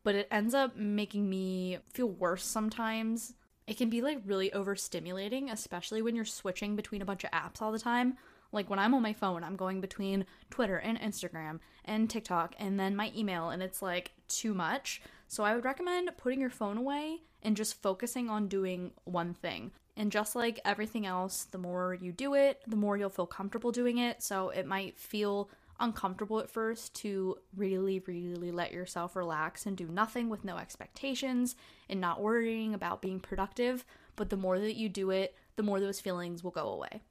But 0.03 0.15
it 0.15 0.27
ends 0.31 0.53
up 0.53 0.75
making 0.75 1.29
me 1.29 1.77
feel 1.85 2.09
worse 2.09 2.43
sometimes. 2.43 3.33
It 3.67 3.77
can 3.77 3.89
be 3.89 4.01
like 4.01 4.21
really 4.25 4.49
overstimulating, 4.49 5.51
especially 5.51 6.01
when 6.01 6.15
you're 6.15 6.25
switching 6.25 6.75
between 6.75 7.01
a 7.01 7.05
bunch 7.05 7.23
of 7.23 7.31
apps 7.31 7.61
all 7.61 7.71
the 7.71 7.79
time. 7.79 8.17
Like 8.51 8.69
when 8.69 8.79
I'm 8.79 8.93
on 8.93 9.01
my 9.01 9.13
phone, 9.13 9.43
I'm 9.43 9.55
going 9.55 9.79
between 9.79 10.25
Twitter 10.49 10.77
and 10.77 10.99
Instagram 10.99 11.59
and 11.85 12.09
TikTok 12.09 12.55
and 12.59 12.79
then 12.79 12.95
my 12.95 13.11
email, 13.15 13.49
and 13.49 13.63
it's 13.63 13.81
like 13.81 14.11
too 14.27 14.53
much. 14.53 15.01
So 15.33 15.43
I 15.43 15.55
would 15.55 15.65
recommend 15.65 16.11
putting 16.15 16.39
your 16.39 16.51
phone 16.51 16.77
away 16.77 17.23
and 17.41 17.57
just 17.57 17.81
focusing 17.81 18.29
on 18.29 18.47
doing 18.47 18.91
one 19.05 19.33
thing. 19.33 19.71
And 19.97 20.11
just 20.11 20.35
like 20.35 20.59
everything 20.63 21.07
else, 21.07 21.45
the 21.45 21.57
more 21.57 21.95
you 21.99 22.11
do 22.11 22.35
it, 22.35 22.61
the 22.67 22.75
more 22.75 22.97
you'll 22.97 23.09
feel 23.09 23.25
comfortable 23.25 23.71
doing 23.71 23.97
it. 23.97 24.21
So 24.21 24.49
it 24.49 24.67
might 24.67 24.99
feel 24.99 25.49
uncomfortable 25.79 26.39
at 26.39 26.51
first 26.51 26.93
to 26.97 27.39
really, 27.57 27.97
really 28.05 28.51
let 28.51 28.73
yourself 28.73 29.15
relax 29.15 29.65
and 29.65 29.75
do 29.75 29.87
nothing 29.87 30.29
with 30.29 30.45
no 30.45 30.57
expectations 30.57 31.55
and 31.89 31.99
not 31.99 32.21
worrying 32.21 32.75
about 32.75 33.01
being 33.01 33.19
productive. 33.19 33.85
But 34.15 34.29
the 34.29 34.37
more 34.37 34.59
that 34.59 34.75
you 34.75 34.87
do 34.87 35.09
it, 35.09 35.35
the 35.55 35.63
more 35.63 35.79
those 35.79 35.99
feelings 35.99 36.43
will 36.43 36.51
go 36.51 36.67
away. 36.67 37.01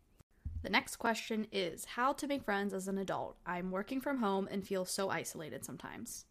The 0.62 0.70
next 0.70 0.94
question 0.94 1.48
is 1.50 1.86
How 1.86 2.12
to 2.12 2.28
make 2.28 2.44
friends 2.44 2.72
as 2.72 2.86
an 2.86 2.98
adult? 2.98 3.36
I'm 3.44 3.72
working 3.72 4.00
from 4.00 4.18
home 4.18 4.46
and 4.48 4.64
feel 4.64 4.84
so 4.84 5.10
isolated 5.10 5.64
sometimes. 5.64 6.26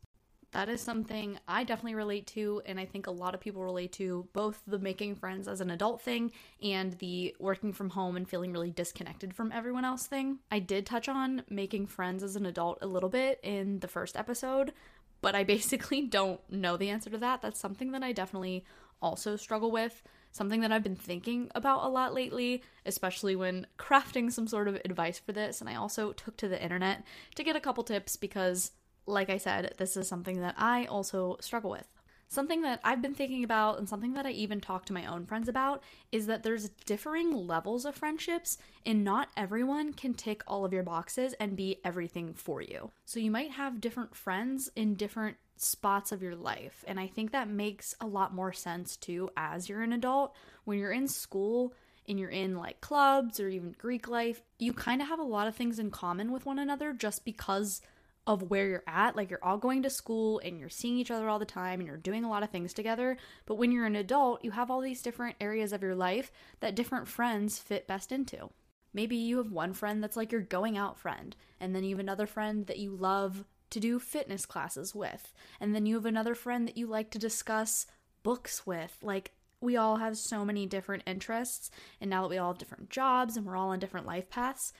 That 0.51 0.67
is 0.67 0.81
something 0.81 1.39
I 1.47 1.63
definitely 1.63 1.95
relate 1.95 2.27
to, 2.27 2.61
and 2.65 2.77
I 2.77 2.85
think 2.85 3.07
a 3.07 3.11
lot 3.11 3.33
of 3.33 3.39
people 3.39 3.63
relate 3.63 3.93
to 3.93 4.27
both 4.33 4.61
the 4.67 4.79
making 4.79 5.15
friends 5.15 5.47
as 5.47 5.61
an 5.61 5.71
adult 5.71 6.01
thing 6.01 6.31
and 6.61 6.91
the 6.99 7.33
working 7.39 7.71
from 7.71 7.91
home 7.91 8.17
and 8.17 8.27
feeling 8.27 8.51
really 8.51 8.69
disconnected 8.69 9.33
from 9.33 9.53
everyone 9.53 9.85
else 9.85 10.07
thing. 10.07 10.39
I 10.51 10.59
did 10.59 10.85
touch 10.85 11.07
on 11.07 11.43
making 11.49 11.87
friends 11.87 12.21
as 12.21 12.35
an 12.35 12.45
adult 12.45 12.79
a 12.81 12.87
little 12.87 13.07
bit 13.07 13.39
in 13.43 13.79
the 13.79 13.87
first 13.87 14.17
episode, 14.17 14.73
but 15.21 15.35
I 15.35 15.43
basically 15.45 16.01
don't 16.01 16.41
know 16.51 16.75
the 16.75 16.89
answer 16.89 17.09
to 17.11 17.17
that. 17.19 17.41
That's 17.41 17.59
something 17.59 17.91
that 17.93 18.03
I 18.03 18.11
definitely 18.11 18.65
also 19.01 19.37
struggle 19.37 19.71
with, 19.71 20.03
something 20.33 20.59
that 20.61 20.71
I've 20.73 20.83
been 20.83 20.97
thinking 20.97 21.49
about 21.55 21.85
a 21.85 21.87
lot 21.87 22.13
lately, 22.13 22.61
especially 22.85 23.37
when 23.37 23.67
crafting 23.79 24.29
some 24.29 24.47
sort 24.47 24.67
of 24.67 24.75
advice 24.83 25.17
for 25.17 25.31
this. 25.31 25.61
And 25.61 25.69
I 25.69 25.75
also 25.75 26.11
took 26.11 26.35
to 26.37 26.49
the 26.49 26.61
internet 26.61 27.05
to 27.35 27.43
get 27.43 27.55
a 27.55 27.61
couple 27.61 27.85
tips 27.85 28.17
because 28.17 28.71
like 29.05 29.29
I 29.29 29.37
said, 29.37 29.75
this 29.77 29.97
is 29.97 30.07
something 30.07 30.41
that 30.41 30.55
I 30.57 30.85
also 30.85 31.37
struggle 31.39 31.71
with. 31.71 31.87
Something 32.27 32.61
that 32.61 32.79
I've 32.85 33.01
been 33.01 33.13
thinking 33.13 33.43
about, 33.43 33.77
and 33.77 33.89
something 33.89 34.13
that 34.13 34.25
I 34.25 34.31
even 34.31 34.61
talk 34.61 34.85
to 34.85 34.93
my 34.93 35.05
own 35.05 35.25
friends 35.25 35.49
about, 35.49 35.83
is 36.13 36.27
that 36.27 36.43
there's 36.43 36.69
differing 36.85 37.31
levels 37.31 37.83
of 37.83 37.95
friendships, 37.95 38.57
and 38.85 39.03
not 39.03 39.27
everyone 39.35 39.91
can 39.91 40.13
tick 40.13 40.41
all 40.47 40.63
of 40.63 40.71
your 40.71 40.83
boxes 40.83 41.33
and 41.41 41.57
be 41.57 41.81
everything 41.83 42.33
for 42.33 42.61
you. 42.61 42.91
So 43.03 43.19
you 43.19 43.31
might 43.31 43.51
have 43.51 43.81
different 43.81 44.15
friends 44.15 44.71
in 44.77 44.95
different 44.95 45.35
spots 45.57 46.13
of 46.13 46.21
your 46.21 46.37
life, 46.37 46.85
and 46.87 47.01
I 47.01 47.07
think 47.07 47.31
that 47.31 47.49
makes 47.49 47.95
a 47.99 48.07
lot 48.07 48.33
more 48.33 48.53
sense 48.53 48.95
too 48.95 49.29
as 49.35 49.67
you're 49.67 49.81
an 49.81 49.91
adult. 49.91 50.33
When 50.63 50.79
you're 50.79 50.93
in 50.93 51.09
school, 51.09 51.73
and 52.07 52.19
you're 52.19 52.29
in 52.29 52.55
like 52.55 52.81
clubs 52.81 53.39
or 53.39 53.49
even 53.49 53.75
Greek 53.77 54.07
life, 54.07 54.41
you 54.57 54.73
kind 54.73 55.01
of 55.01 55.07
have 55.07 55.19
a 55.19 55.23
lot 55.23 55.47
of 55.47 55.55
things 55.55 55.79
in 55.79 55.91
common 55.91 56.31
with 56.31 56.45
one 56.45 56.59
another 56.59 56.93
just 56.93 57.23
because 57.23 57.81
of 58.27 58.49
where 58.49 58.67
you're 58.67 58.83
at. 58.87 59.15
Like 59.15 59.29
you're 59.29 59.43
all 59.43 59.57
going 59.57 59.83
to 59.83 59.89
school 59.89 60.39
and 60.43 60.59
you're 60.59 60.69
seeing 60.69 60.97
each 60.97 61.11
other 61.11 61.27
all 61.27 61.39
the 61.39 61.45
time 61.45 61.79
and 61.79 61.87
you're 61.87 61.97
doing 61.97 62.23
a 62.23 62.29
lot 62.29 62.43
of 62.43 62.49
things 62.49 62.73
together. 62.73 63.17
But 63.45 63.55
when 63.55 63.71
you're 63.71 63.85
an 63.85 63.95
adult, 63.95 64.43
you 64.43 64.51
have 64.51 64.69
all 64.69 64.81
these 64.81 65.01
different 65.01 65.35
areas 65.41 65.73
of 65.73 65.81
your 65.81 65.95
life 65.95 66.31
that 66.59 66.75
different 66.75 67.07
friends 67.07 67.59
fit 67.59 67.87
best 67.87 68.11
into. 68.11 68.49
Maybe 68.93 69.15
you 69.15 69.37
have 69.37 69.51
one 69.51 69.73
friend 69.73 70.03
that's 70.03 70.17
like 70.17 70.31
your 70.31 70.41
going 70.41 70.77
out 70.77 70.99
friend, 70.99 71.35
and 71.59 71.73
then 71.73 71.83
you 71.83 71.95
have 71.95 72.03
another 72.03 72.27
friend 72.27 72.67
that 72.67 72.79
you 72.79 72.95
love 72.95 73.45
to 73.69 73.79
do 73.79 73.99
fitness 73.99 74.45
classes 74.45 74.93
with, 74.93 75.33
and 75.61 75.73
then 75.73 75.85
you 75.85 75.95
have 75.95 76.05
another 76.05 76.35
friend 76.35 76.67
that 76.67 76.77
you 76.77 76.87
like 76.87 77.09
to 77.11 77.19
discuss 77.19 77.85
books 78.21 78.67
with. 78.67 78.97
Like, 79.01 79.31
we 79.61 79.77
all 79.77 79.97
have 79.97 80.17
so 80.17 80.43
many 80.43 80.65
different 80.65 81.03
interests, 81.05 81.71
and 82.01 82.09
now 82.09 82.23
that 82.23 82.29
we 82.29 82.37
all 82.37 82.51
have 82.51 82.57
different 82.57 82.89
jobs 82.89 83.37
and 83.37 83.45
we're 83.45 83.55
all 83.55 83.69
on 83.69 83.79
different 83.79 84.07
life 84.07 84.29
paths, 84.29 84.73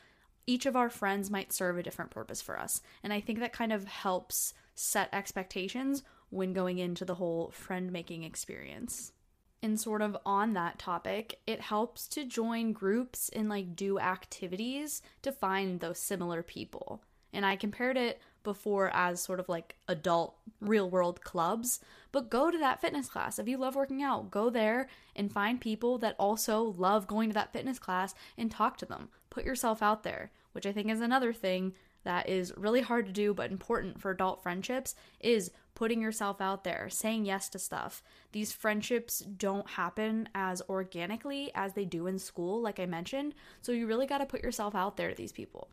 each 0.47 0.65
of 0.65 0.75
our 0.75 0.89
friends 0.89 1.29
might 1.29 1.53
serve 1.53 1.77
a 1.77 1.83
different 1.83 2.11
purpose 2.11 2.41
for 2.41 2.59
us. 2.59 2.81
And 3.03 3.13
I 3.13 3.21
think 3.21 3.39
that 3.39 3.53
kind 3.53 3.71
of 3.71 3.85
helps 3.85 4.53
set 4.75 5.09
expectations 5.13 6.03
when 6.29 6.53
going 6.53 6.79
into 6.79 7.05
the 7.05 7.15
whole 7.15 7.51
friend 7.51 7.91
making 7.91 8.23
experience. 8.23 9.11
And 9.63 9.79
sort 9.79 10.01
of 10.01 10.17
on 10.25 10.53
that 10.53 10.79
topic, 10.79 11.39
it 11.45 11.61
helps 11.61 12.07
to 12.09 12.25
join 12.25 12.73
groups 12.73 13.29
and 13.29 13.47
like 13.47 13.75
do 13.75 13.99
activities 13.99 15.01
to 15.21 15.31
find 15.31 15.79
those 15.79 15.99
similar 15.99 16.41
people. 16.41 17.03
And 17.31 17.45
I 17.45 17.55
compared 17.55 17.95
it 17.95 18.19
before 18.43 18.89
as 18.93 19.21
sort 19.21 19.39
of 19.39 19.47
like 19.47 19.75
adult 19.87 20.35
real 20.59 20.89
world 20.89 21.21
clubs, 21.21 21.79
but 22.11 22.31
go 22.31 22.49
to 22.49 22.57
that 22.57 22.81
fitness 22.81 23.07
class. 23.07 23.37
If 23.37 23.47
you 23.47 23.57
love 23.57 23.75
working 23.75 24.01
out, 24.01 24.31
go 24.31 24.49
there 24.49 24.89
and 25.15 25.31
find 25.31 25.61
people 25.61 25.99
that 25.99 26.15
also 26.17 26.73
love 26.77 27.05
going 27.05 27.29
to 27.29 27.33
that 27.35 27.53
fitness 27.53 27.77
class 27.77 28.15
and 28.37 28.49
talk 28.49 28.77
to 28.77 28.85
them 28.85 29.09
put 29.31 29.45
yourself 29.45 29.81
out 29.81 30.03
there, 30.03 30.31
which 30.51 30.67
I 30.67 30.71
think 30.71 30.91
is 30.91 31.01
another 31.01 31.33
thing 31.33 31.73
that 32.03 32.29
is 32.29 32.53
really 32.57 32.81
hard 32.81 33.05
to 33.05 33.11
do 33.11 33.33
but 33.33 33.51
important 33.51 33.99
for 34.01 34.11
adult 34.11 34.41
friendships 34.41 34.95
is 35.19 35.51
putting 35.73 36.01
yourself 36.01 36.41
out 36.41 36.63
there, 36.63 36.89
saying 36.89 37.25
yes 37.25 37.49
to 37.49 37.59
stuff. 37.59 38.03
These 38.31 38.51
friendships 38.51 39.19
don't 39.19 39.69
happen 39.71 40.29
as 40.35 40.61
organically 40.69 41.51
as 41.55 41.73
they 41.73 41.85
do 41.85 42.07
in 42.07 42.19
school, 42.19 42.61
like 42.61 42.79
I 42.79 42.85
mentioned, 42.85 43.33
so 43.61 43.71
you 43.71 43.87
really 43.87 44.05
got 44.05 44.19
to 44.19 44.25
put 44.25 44.43
yourself 44.43 44.75
out 44.75 44.97
there 44.97 45.09
to 45.09 45.15
these 45.15 45.31
people. 45.31 45.69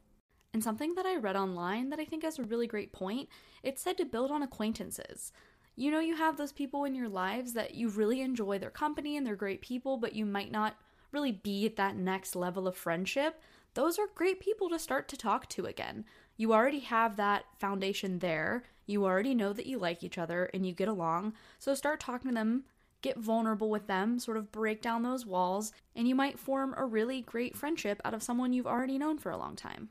And 0.54 0.64
something 0.64 0.94
that 0.94 1.06
I 1.06 1.16
read 1.16 1.36
online 1.36 1.90
that 1.90 2.00
I 2.00 2.04
think 2.04 2.22
has 2.22 2.38
a 2.38 2.44
really 2.44 2.66
great 2.66 2.92
point, 2.92 3.28
it 3.62 3.78
said 3.78 3.98
to 3.98 4.04
build 4.04 4.30
on 4.30 4.42
acquaintances. 4.42 5.32
You 5.76 5.90
know, 5.90 6.00
you 6.00 6.16
have 6.16 6.36
those 6.36 6.52
people 6.52 6.84
in 6.84 6.94
your 6.94 7.08
lives 7.08 7.52
that 7.52 7.74
you 7.74 7.88
really 7.88 8.20
enjoy 8.20 8.58
their 8.58 8.70
company 8.70 9.16
and 9.16 9.26
they're 9.26 9.36
great 9.36 9.60
people, 9.60 9.98
but 9.98 10.14
you 10.14 10.24
might 10.24 10.50
not 10.50 10.76
really 11.12 11.32
be 11.32 11.66
at 11.66 11.76
that 11.76 11.96
next 11.96 12.36
level 12.36 12.66
of 12.68 12.76
friendship, 12.76 13.40
those 13.74 13.98
are 13.98 14.08
great 14.14 14.40
people 14.40 14.68
to 14.70 14.78
start 14.78 15.08
to 15.08 15.16
talk 15.16 15.48
to 15.50 15.66
again. 15.66 16.04
You 16.36 16.52
already 16.52 16.80
have 16.80 17.16
that 17.16 17.44
foundation 17.58 18.18
there. 18.18 18.64
You 18.86 19.04
already 19.04 19.34
know 19.34 19.52
that 19.52 19.66
you 19.66 19.78
like 19.78 20.02
each 20.02 20.18
other 20.18 20.50
and 20.54 20.64
you 20.66 20.72
get 20.72 20.88
along. 20.88 21.34
So 21.58 21.74
start 21.74 22.00
talking 22.00 22.30
to 22.30 22.34
them, 22.34 22.64
get 23.02 23.18
vulnerable 23.18 23.70
with 23.70 23.86
them, 23.86 24.18
sort 24.18 24.36
of 24.36 24.50
break 24.50 24.82
down 24.82 25.02
those 25.02 25.26
walls, 25.26 25.72
and 25.94 26.08
you 26.08 26.14
might 26.14 26.38
form 26.38 26.74
a 26.76 26.84
really 26.84 27.20
great 27.20 27.56
friendship 27.56 28.00
out 28.04 28.14
of 28.14 28.22
someone 28.22 28.52
you've 28.52 28.66
already 28.66 28.98
known 28.98 29.18
for 29.18 29.30
a 29.30 29.36
long 29.36 29.56
time. 29.56 29.90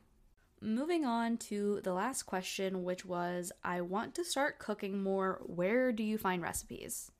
Moving 0.60 1.04
on 1.04 1.36
to 1.38 1.80
the 1.84 1.92
last 1.92 2.24
question, 2.24 2.82
which 2.82 3.04
was 3.04 3.52
I 3.62 3.80
want 3.80 4.14
to 4.16 4.24
start 4.24 4.58
cooking 4.58 5.02
more. 5.02 5.40
Where 5.46 5.92
do 5.92 6.02
you 6.02 6.18
find 6.18 6.42
recipes? 6.42 7.12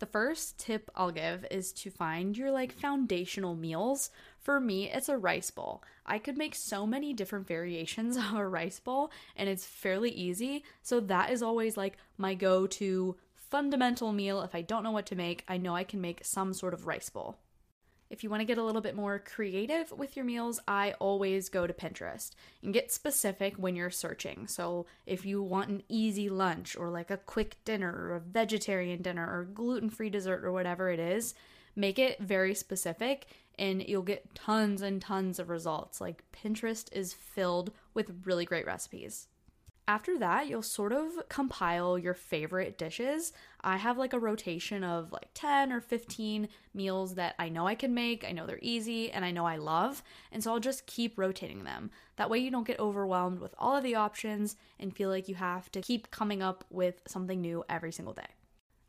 The 0.00 0.06
first 0.06 0.58
tip 0.58 0.90
I'll 0.96 1.10
give 1.10 1.46
is 1.50 1.72
to 1.72 1.90
find 1.90 2.36
your 2.36 2.50
like 2.50 2.72
foundational 2.72 3.54
meals. 3.54 4.10
For 4.38 4.58
me, 4.58 4.90
it's 4.90 5.10
a 5.10 5.18
rice 5.18 5.50
bowl. 5.50 5.82
I 6.06 6.18
could 6.18 6.38
make 6.38 6.54
so 6.54 6.86
many 6.86 7.12
different 7.12 7.46
variations 7.46 8.16
of 8.16 8.32
a 8.32 8.48
rice 8.48 8.80
bowl 8.80 9.10
and 9.36 9.48
it's 9.48 9.66
fairly 9.66 10.10
easy. 10.10 10.64
So 10.82 11.00
that 11.00 11.30
is 11.30 11.42
always 11.42 11.76
like 11.76 11.98
my 12.16 12.34
go-to 12.34 13.16
fundamental 13.34 14.12
meal. 14.12 14.40
If 14.40 14.54
I 14.54 14.62
don't 14.62 14.82
know 14.82 14.90
what 14.90 15.06
to 15.06 15.16
make, 15.16 15.44
I 15.48 15.58
know 15.58 15.76
I 15.76 15.84
can 15.84 16.00
make 16.00 16.24
some 16.24 16.54
sort 16.54 16.72
of 16.72 16.86
rice 16.86 17.10
bowl. 17.10 17.36
If 18.10 18.24
you 18.24 18.30
want 18.30 18.40
to 18.40 18.44
get 18.46 18.58
a 18.58 18.64
little 18.64 18.80
bit 18.80 18.96
more 18.96 19.20
creative 19.20 19.92
with 19.92 20.16
your 20.16 20.24
meals, 20.24 20.58
I 20.66 20.94
always 20.98 21.48
go 21.48 21.68
to 21.68 21.72
Pinterest 21.72 22.32
and 22.60 22.74
get 22.74 22.90
specific 22.90 23.54
when 23.54 23.76
you're 23.76 23.88
searching. 23.88 24.48
So, 24.48 24.86
if 25.06 25.24
you 25.24 25.40
want 25.44 25.70
an 25.70 25.84
easy 25.88 26.28
lunch 26.28 26.76
or 26.76 26.90
like 26.90 27.12
a 27.12 27.16
quick 27.16 27.64
dinner 27.64 27.92
or 27.92 28.16
a 28.16 28.20
vegetarian 28.20 29.00
dinner 29.00 29.24
or 29.24 29.44
gluten 29.44 29.90
free 29.90 30.10
dessert 30.10 30.44
or 30.44 30.50
whatever 30.50 30.90
it 30.90 30.98
is, 30.98 31.34
make 31.76 32.00
it 32.00 32.18
very 32.20 32.52
specific 32.52 33.28
and 33.56 33.86
you'll 33.88 34.02
get 34.02 34.34
tons 34.34 34.82
and 34.82 35.00
tons 35.00 35.38
of 35.38 35.48
results. 35.48 36.00
Like, 36.00 36.24
Pinterest 36.32 36.92
is 36.92 37.12
filled 37.12 37.70
with 37.94 38.24
really 38.24 38.44
great 38.44 38.66
recipes. 38.66 39.28
After 39.90 40.16
that, 40.18 40.46
you'll 40.46 40.62
sort 40.62 40.92
of 40.92 41.28
compile 41.28 41.98
your 41.98 42.14
favorite 42.14 42.78
dishes. 42.78 43.32
I 43.60 43.76
have 43.76 43.98
like 43.98 44.12
a 44.12 44.20
rotation 44.20 44.84
of 44.84 45.10
like 45.10 45.30
10 45.34 45.72
or 45.72 45.80
15 45.80 46.48
meals 46.72 47.16
that 47.16 47.34
I 47.40 47.48
know 47.48 47.66
I 47.66 47.74
can 47.74 47.92
make, 47.92 48.24
I 48.24 48.30
know 48.30 48.46
they're 48.46 48.60
easy, 48.62 49.10
and 49.10 49.24
I 49.24 49.32
know 49.32 49.46
I 49.46 49.56
love. 49.56 50.04
And 50.30 50.44
so 50.44 50.52
I'll 50.52 50.60
just 50.60 50.86
keep 50.86 51.18
rotating 51.18 51.64
them. 51.64 51.90
That 52.14 52.30
way, 52.30 52.38
you 52.38 52.52
don't 52.52 52.68
get 52.68 52.78
overwhelmed 52.78 53.40
with 53.40 53.52
all 53.58 53.76
of 53.76 53.82
the 53.82 53.96
options 53.96 54.54
and 54.78 54.94
feel 54.94 55.08
like 55.08 55.26
you 55.28 55.34
have 55.34 55.72
to 55.72 55.80
keep 55.80 56.12
coming 56.12 56.40
up 56.40 56.64
with 56.70 57.02
something 57.08 57.40
new 57.40 57.64
every 57.68 57.90
single 57.90 58.14
day. 58.14 58.28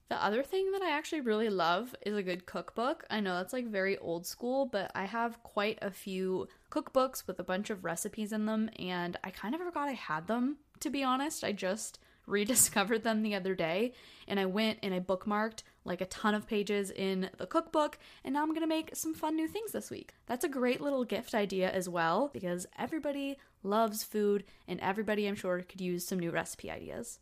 The 0.10 0.24
other 0.24 0.44
thing 0.44 0.72
that 0.72 0.84
I 0.84 0.92
actually 0.92 1.22
really 1.22 1.50
love 1.50 1.96
is 2.06 2.16
a 2.16 2.22
good 2.22 2.46
cookbook. 2.46 3.06
I 3.10 3.22
know 3.22 3.38
that's 3.38 3.54
like 3.54 3.66
very 3.66 3.98
old 3.98 4.28
school, 4.28 4.68
but 4.68 4.92
I 4.94 5.06
have 5.06 5.42
quite 5.42 5.80
a 5.82 5.90
few 5.90 6.48
cookbooks 6.70 7.26
with 7.26 7.40
a 7.40 7.44
bunch 7.44 7.72
of 7.72 7.84
recipes 7.84 8.32
in 8.32 8.46
them, 8.46 8.70
and 8.78 9.18
I 9.24 9.32
kind 9.32 9.56
of 9.56 9.62
forgot 9.62 9.90
I 9.90 9.94
had 9.94 10.28
them 10.28 10.58
to 10.82 10.90
be 10.90 11.04
honest. 11.04 11.44
I 11.44 11.52
just 11.52 12.00
rediscovered 12.28 13.04
them 13.04 13.24
the 13.24 13.36
other 13.36 13.56
day 13.56 13.94
and 14.28 14.40
I 14.40 14.46
went 14.46 14.80
and 14.84 14.94
I 14.94 15.00
bookmarked 15.00 15.64
like 15.84 16.02
a 16.02 16.06
ton 16.06 16.36
of 16.36 16.48
pages 16.48 16.92
in 16.92 17.30
the 17.38 17.48
cookbook 17.48 17.98
and 18.24 18.34
now 18.34 18.44
I'm 18.44 18.50
going 18.50 18.62
to 18.62 18.68
make 18.68 18.96
some 18.96 19.14
fun 19.14 19.36
new 19.36 19.48
things 19.48 19.72
this 19.72 19.90
week. 19.90 20.14
That's 20.28 20.46
a 20.46 20.50
great 20.50 20.82
little 20.82 21.04
gift 21.04 21.34
idea 21.34 21.70
as 21.72 21.90
well 21.90 22.30
because 22.32 22.68
everybody 22.78 23.38
loves 23.64 24.04
food 24.04 24.44
and 24.68 24.80
everybody 24.80 25.28
I'm 25.28 25.36
sure 25.36 25.62
could 25.62 25.82
use 25.82 26.08
some 26.08 26.20
new 26.20 26.32
recipe 26.32 26.70
ideas. 26.70 27.20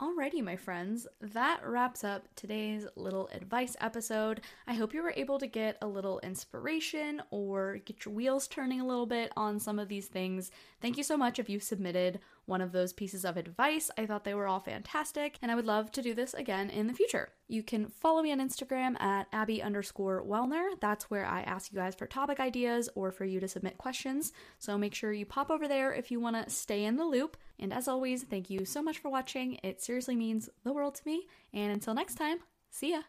Alrighty, 0.00 0.42
my 0.42 0.56
friends, 0.56 1.06
that 1.20 1.60
wraps 1.64 2.02
up 2.02 2.26
today's 2.34 2.84
little 2.96 3.28
advice 3.32 3.76
episode. 3.80 4.40
I 4.66 4.74
hope 4.74 4.92
you 4.92 5.02
were 5.04 5.14
able 5.16 5.38
to 5.38 5.46
get 5.46 5.78
a 5.80 5.86
little 5.86 6.18
inspiration 6.18 7.22
or 7.30 7.78
get 7.84 8.04
your 8.04 8.12
wheels 8.12 8.48
turning 8.48 8.80
a 8.80 8.86
little 8.86 9.06
bit 9.06 9.30
on 9.36 9.60
some 9.60 9.78
of 9.78 9.86
these 9.86 10.08
things. 10.08 10.50
Thank 10.82 10.98
you 10.98 11.04
so 11.04 11.16
much 11.16 11.38
if 11.38 11.48
you 11.48 11.60
submitted 11.60 12.18
one 12.46 12.60
of 12.60 12.72
those 12.72 12.92
pieces 12.92 13.24
of 13.24 13.36
advice. 13.36 13.90
I 13.96 14.06
thought 14.06 14.24
they 14.24 14.34
were 14.34 14.46
all 14.46 14.60
fantastic, 14.60 15.38
and 15.42 15.50
I 15.50 15.54
would 15.54 15.66
love 15.66 15.90
to 15.92 16.02
do 16.02 16.14
this 16.14 16.34
again 16.34 16.70
in 16.70 16.86
the 16.86 16.92
future. 16.92 17.30
You 17.48 17.62
can 17.62 17.88
follow 17.88 18.22
me 18.22 18.32
on 18.32 18.40
Instagram 18.40 19.00
at 19.00 19.28
Abby 19.32 19.62
underscore 19.62 20.24
Wellner. 20.24 20.80
That's 20.80 21.10
where 21.10 21.26
I 21.26 21.42
ask 21.42 21.72
you 21.72 21.78
guys 21.78 21.94
for 21.94 22.06
topic 22.06 22.40
ideas 22.40 22.88
or 22.94 23.10
for 23.10 23.24
you 23.24 23.40
to 23.40 23.48
submit 23.48 23.78
questions. 23.78 24.32
So 24.58 24.78
make 24.78 24.94
sure 24.94 25.12
you 25.12 25.26
pop 25.26 25.50
over 25.50 25.68
there 25.68 25.92
if 25.92 26.10
you 26.10 26.20
want 26.20 26.36
to 26.36 26.50
stay 26.50 26.84
in 26.84 26.96
the 26.96 27.04
loop. 27.04 27.36
And 27.58 27.72
as 27.72 27.88
always, 27.88 28.22
thank 28.22 28.50
you 28.50 28.64
so 28.64 28.82
much 28.82 28.98
for 28.98 29.10
watching. 29.10 29.58
It 29.62 29.82
seriously 29.82 30.16
means 30.16 30.48
the 30.64 30.72
world 30.72 30.94
to 30.96 31.02
me. 31.06 31.26
And 31.52 31.72
until 31.72 31.94
next 31.94 32.14
time, 32.14 32.38
see 32.70 32.92
ya. 32.92 33.02